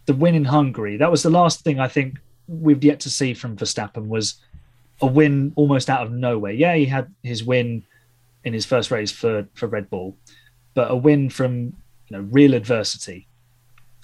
[0.05, 0.97] the win in Hungary.
[0.97, 2.17] That was the last thing I think
[2.47, 4.35] we've yet to see from Verstappen was
[5.01, 6.53] a win almost out of nowhere.
[6.53, 7.83] Yeah, he had his win
[8.43, 10.15] in his first race for for Red Bull,
[10.73, 11.73] but a win from
[12.07, 13.27] you know real adversity,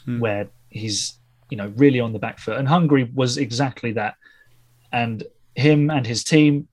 [0.07, 0.19] mm.
[0.19, 1.17] where he's
[1.49, 2.57] you know really on the back foot.
[2.57, 4.15] And Hungary was exactly that.
[4.91, 5.23] And
[5.55, 6.67] him and his team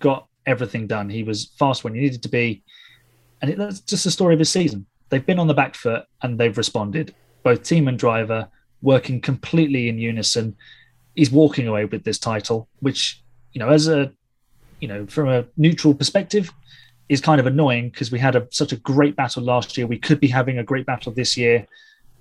[0.00, 1.08] got everything done.
[1.08, 2.62] He was fast when he needed to be,
[3.40, 4.86] and it, that's just the story of his season.
[5.08, 7.14] They've been on the back foot and they've responded.
[7.42, 8.48] Both team and driver
[8.82, 10.56] working completely in unison.
[11.14, 13.22] He's walking away with this title, which
[13.52, 14.12] you know, as a
[14.80, 16.52] you know, from a neutral perspective,
[17.08, 19.86] is kind of annoying because we had a, such a great battle last year.
[19.86, 21.66] We could be having a great battle this year,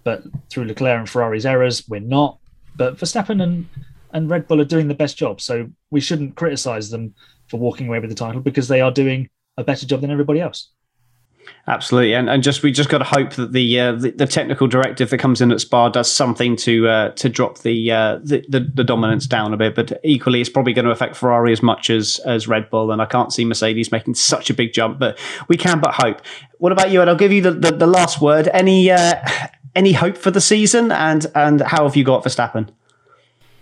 [0.03, 2.37] but through Leclerc and Ferrari's errors, we're not.
[2.75, 3.67] But Verstappen and
[4.15, 7.13] and Red Bull are doing the best job, so we shouldn't criticize them
[7.49, 10.39] for walking away with the title because they are doing a better job than everybody
[10.39, 10.69] else.
[11.67, 14.67] Absolutely, and and just we just got to hope that the, uh, the, the technical
[14.67, 18.43] directive that comes in at Spa does something to uh, to drop the, uh, the,
[18.47, 19.75] the the dominance down a bit.
[19.75, 23.01] But equally, it's probably going to affect Ferrari as much as as Red Bull, and
[23.01, 24.97] I can't see Mercedes making such a big jump.
[24.97, 25.19] But
[25.49, 26.21] we can but hope.
[26.57, 27.01] What about you?
[27.01, 28.47] And I'll give you the, the, the last word.
[28.53, 29.15] Any uh,
[29.75, 32.69] any hope for the season, and and how have you got Verstappen?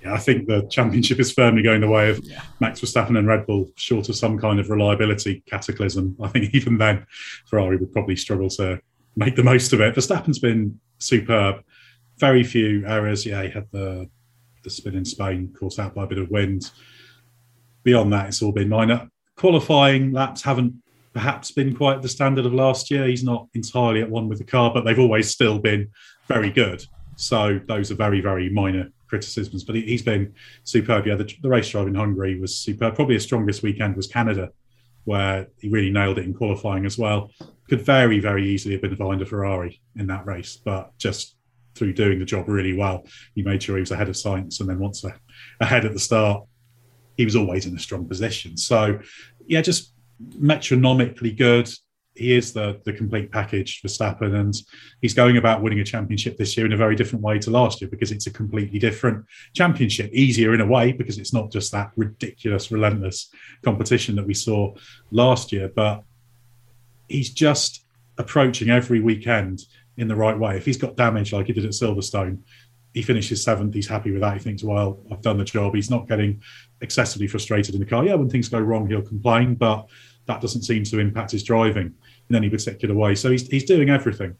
[0.04, 2.42] Yeah, I think the championship is firmly going the way of yeah.
[2.60, 6.16] Max Verstappen and Red Bull, short of some kind of reliability cataclysm.
[6.22, 7.06] I think even then,
[7.46, 8.82] Ferrari would probably struggle to
[9.16, 9.96] make the most of it.
[9.96, 11.64] Verstappen's been superb.
[12.18, 13.26] Very few errors.
[13.26, 14.10] Yeah, he had the
[14.64, 16.72] the spin in Spain, caught out by a bit of wind.
[17.84, 19.10] Beyond that, it's all been minor.
[19.36, 20.74] Qualifying laps haven't
[21.14, 23.06] perhaps been quite the standard of last year.
[23.06, 25.90] He's not entirely at one with the car, but they've always still been
[26.28, 26.86] very good.
[27.16, 30.34] So those are very, very minor criticisms, but he, has been
[30.64, 31.06] superb.
[31.06, 32.96] Yeah, the, the race drive in Hungary was superb.
[32.96, 34.50] Probably his strongest weekend was Canada,
[35.04, 37.32] where he really nailed it in qualifying as well.
[37.70, 41.36] Could very, very easily have been behind a Ferrari in that race, but just
[41.76, 44.60] through doing the job really well, he made sure he was ahead of Sainz.
[44.60, 45.04] And then once
[45.60, 46.44] ahead at the start,
[47.18, 48.58] he was always in a strong position.
[48.58, 49.00] So,
[49.48, 49.94] yeah, just
[50.40, 51.70] metronomically good
[52.16, 54.54] he is the the complete package for Verstappen, and
[55.02, 57.82] he's going about winning a championship this year in a very different way to last
[57.82, 60.12] year because it's a completely different championship.
[60.14, 63.30] Easier in a way because it's not just that ridiculous, relentless
[63.64, 64.74] competition that we saw
[65.12, 66.04] last year, but
[67.08, 67.86] he's just
[68.18, 69.64] approaching every weekend
[69.98, 70.58] in the right way.
[70.58, 72.40] If he's got damage like he did at Silverstone,
[72.94, 73.74] he finishes seventh.
[73.74, 74.34] He's happy with that.
[74.34, 75.74] He thinks, well, I've done the job.
[75.74, 76.42] He's not getting
[76.82, 78.06] excessively frustrated in the car.
[78.06, 79.88] Yeah, when things go wrong, he'll complain, but
[80.26, 81.94] that doesn't seem to impact his driving
[82.34, 83.16] in any particular way.
[83.16, 84.36] So he's he's doing everything.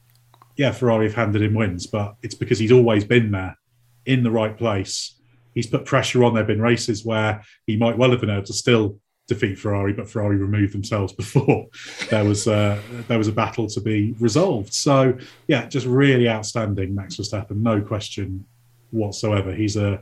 [0.56, 3.58] Yeah, Ferrari have handed him wins, but it's because he's always been there
[4.06, 5.20] in the right place.
[5.54, 6.34] He's put pressure on.
[6.34, 9.94] There have been races where he might well have been able to still defeat Ferrari,
[9.94, 11.68] but Ferrari removed themselves before
[12.10, 14.74] there was uh, there was a battle to be resolved.
[14.74, 15.18] So
[15.48, 18.46] yeah, just really outstanding, Max Verstappen, no question
[18.92, 19.54] whatsoever.
[19.54, 20.02] He's a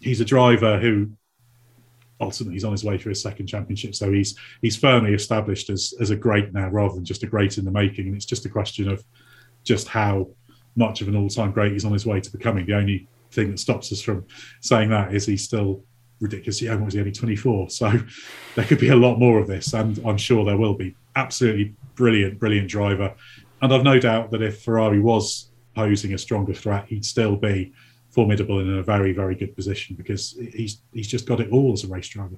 [0.00, 1.10] he's a driver who
[2.20, 3.94] ultimately he's on his way for his second championship.
[3.94, 7.58] So he's he's firmly established as as a great now, rather than just a great
[7.58, 8.06] in the making.
[8.06, 9.04] And it's just a question of
[9.64, 10.28] just how
[10.76, 12.66] much of an all-time great he's on his way to becoming.
[12.66, 14.26] The only thing that stops us from
[14.60, 15.82] saying that is he's still
[16.20, 16.84] ridiculously young.
[16.84, 17.70] Was he only 24?
[17.70, 17.92] So
[18.54, 20.94] there could be a lot more of this, and I'm sure there will be.
[21.16, 23.14] Absolutely brilliant, brilliant driver.
[23.62, 27.72] And I've no doubt that if Ferrari was posing a stronger threat, he'd still be
[28.14, 31.84] formidable in a very, very good position because he's he's just got it all as
[31.84, 32.36] a race driver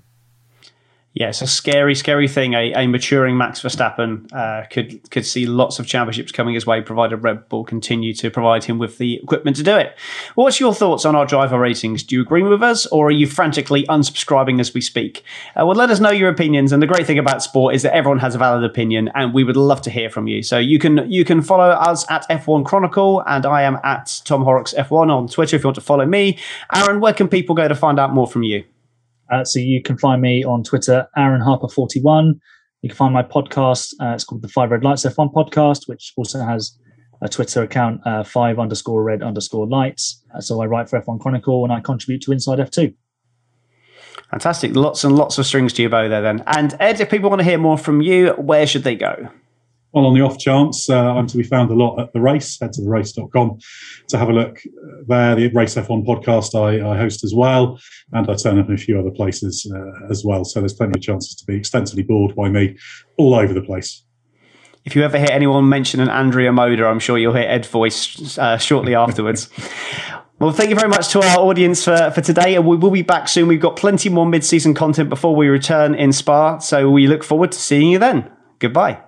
[1.17, 2.53] yeah, it's a scary, scary thing.
[2.53, 6.83] A, a maturing Max Verstappen uh, could could see lots of championships coming his way,
[6.83, 9.97] provided Red Bull continue to provide him with the equipment to do it.
[10.35, 12.03] What's your thoughts on our driver ratings?
[12.03, 15.25] Do you agree with us, or are you frantically unsubscribing as we speak?
[15.59, 16.71] Uh, well, let us know your opinions.
[16.71, 19.43] And the great thing about sport is that everyone has a valid opinion, and we
[19.43, 20.43] would love to hear from you.
[20.43, 24.43] So you can you can follow us at F1 Chronicle, and I am at Tom
[24.43, 26.37] Horrocks F1 on Twitter if you want to follow me.
[26.75, 28.65] Aaron, where can people go to find out more from you?
[29.31, 32.35] Uh, so you can find me on Twitter, Aaron Harper41.
[32.83, 33.95] You can find my podcast.
[34.01, 36.79] Uh, it's called the Five Red Lights F1 podcast, which also has
[37.23, 40.23] a Twitter account, uh, five underscore red underscore lights.
[40.35, 42.95] Uh, so I write for F1 Chronicle and I contribute to Inside F2.
[44.31, 44.75] Fantastic.
[44.75, 46.43] Lots and lots of strings to your bow there then.
[46.47, 49.29] And Ed, if people want to hear more from you, where should they go?
[49.97, 52.61] Well, on the off chance, uh, I'm to be found a lot at the race.
[52.61, 53.59] Head to the race.com
[54.09, 54.61] to have a look
[55.09, 55.35] there.
[55.35, 57.81] The Race F1 podcast I, I host as well,
[58.13, 60.45] and I turn up in a few other places uh, as well.
[60.45, 62.77] So there's plenty of chances to be extensively bored by me
[63.17, 64.05] all over the place.
[64.85, 68.37] If you ever hear anyone mention an Andrea Moda, I'm sure you'll hear Ed's voice
[68.37, 69.49] uh, shortly afterwards.
[70.39, 73.01] Well, thank you very much to our audience for, for today, and we will be
[73.01, 73.49] back soon.
[73.49, 77.25] We've got plenty more mid season content before we return in Spa, so we look
[77.25, 78.31] forward to seeing you then.
[78.59, 79.06] Goodbye.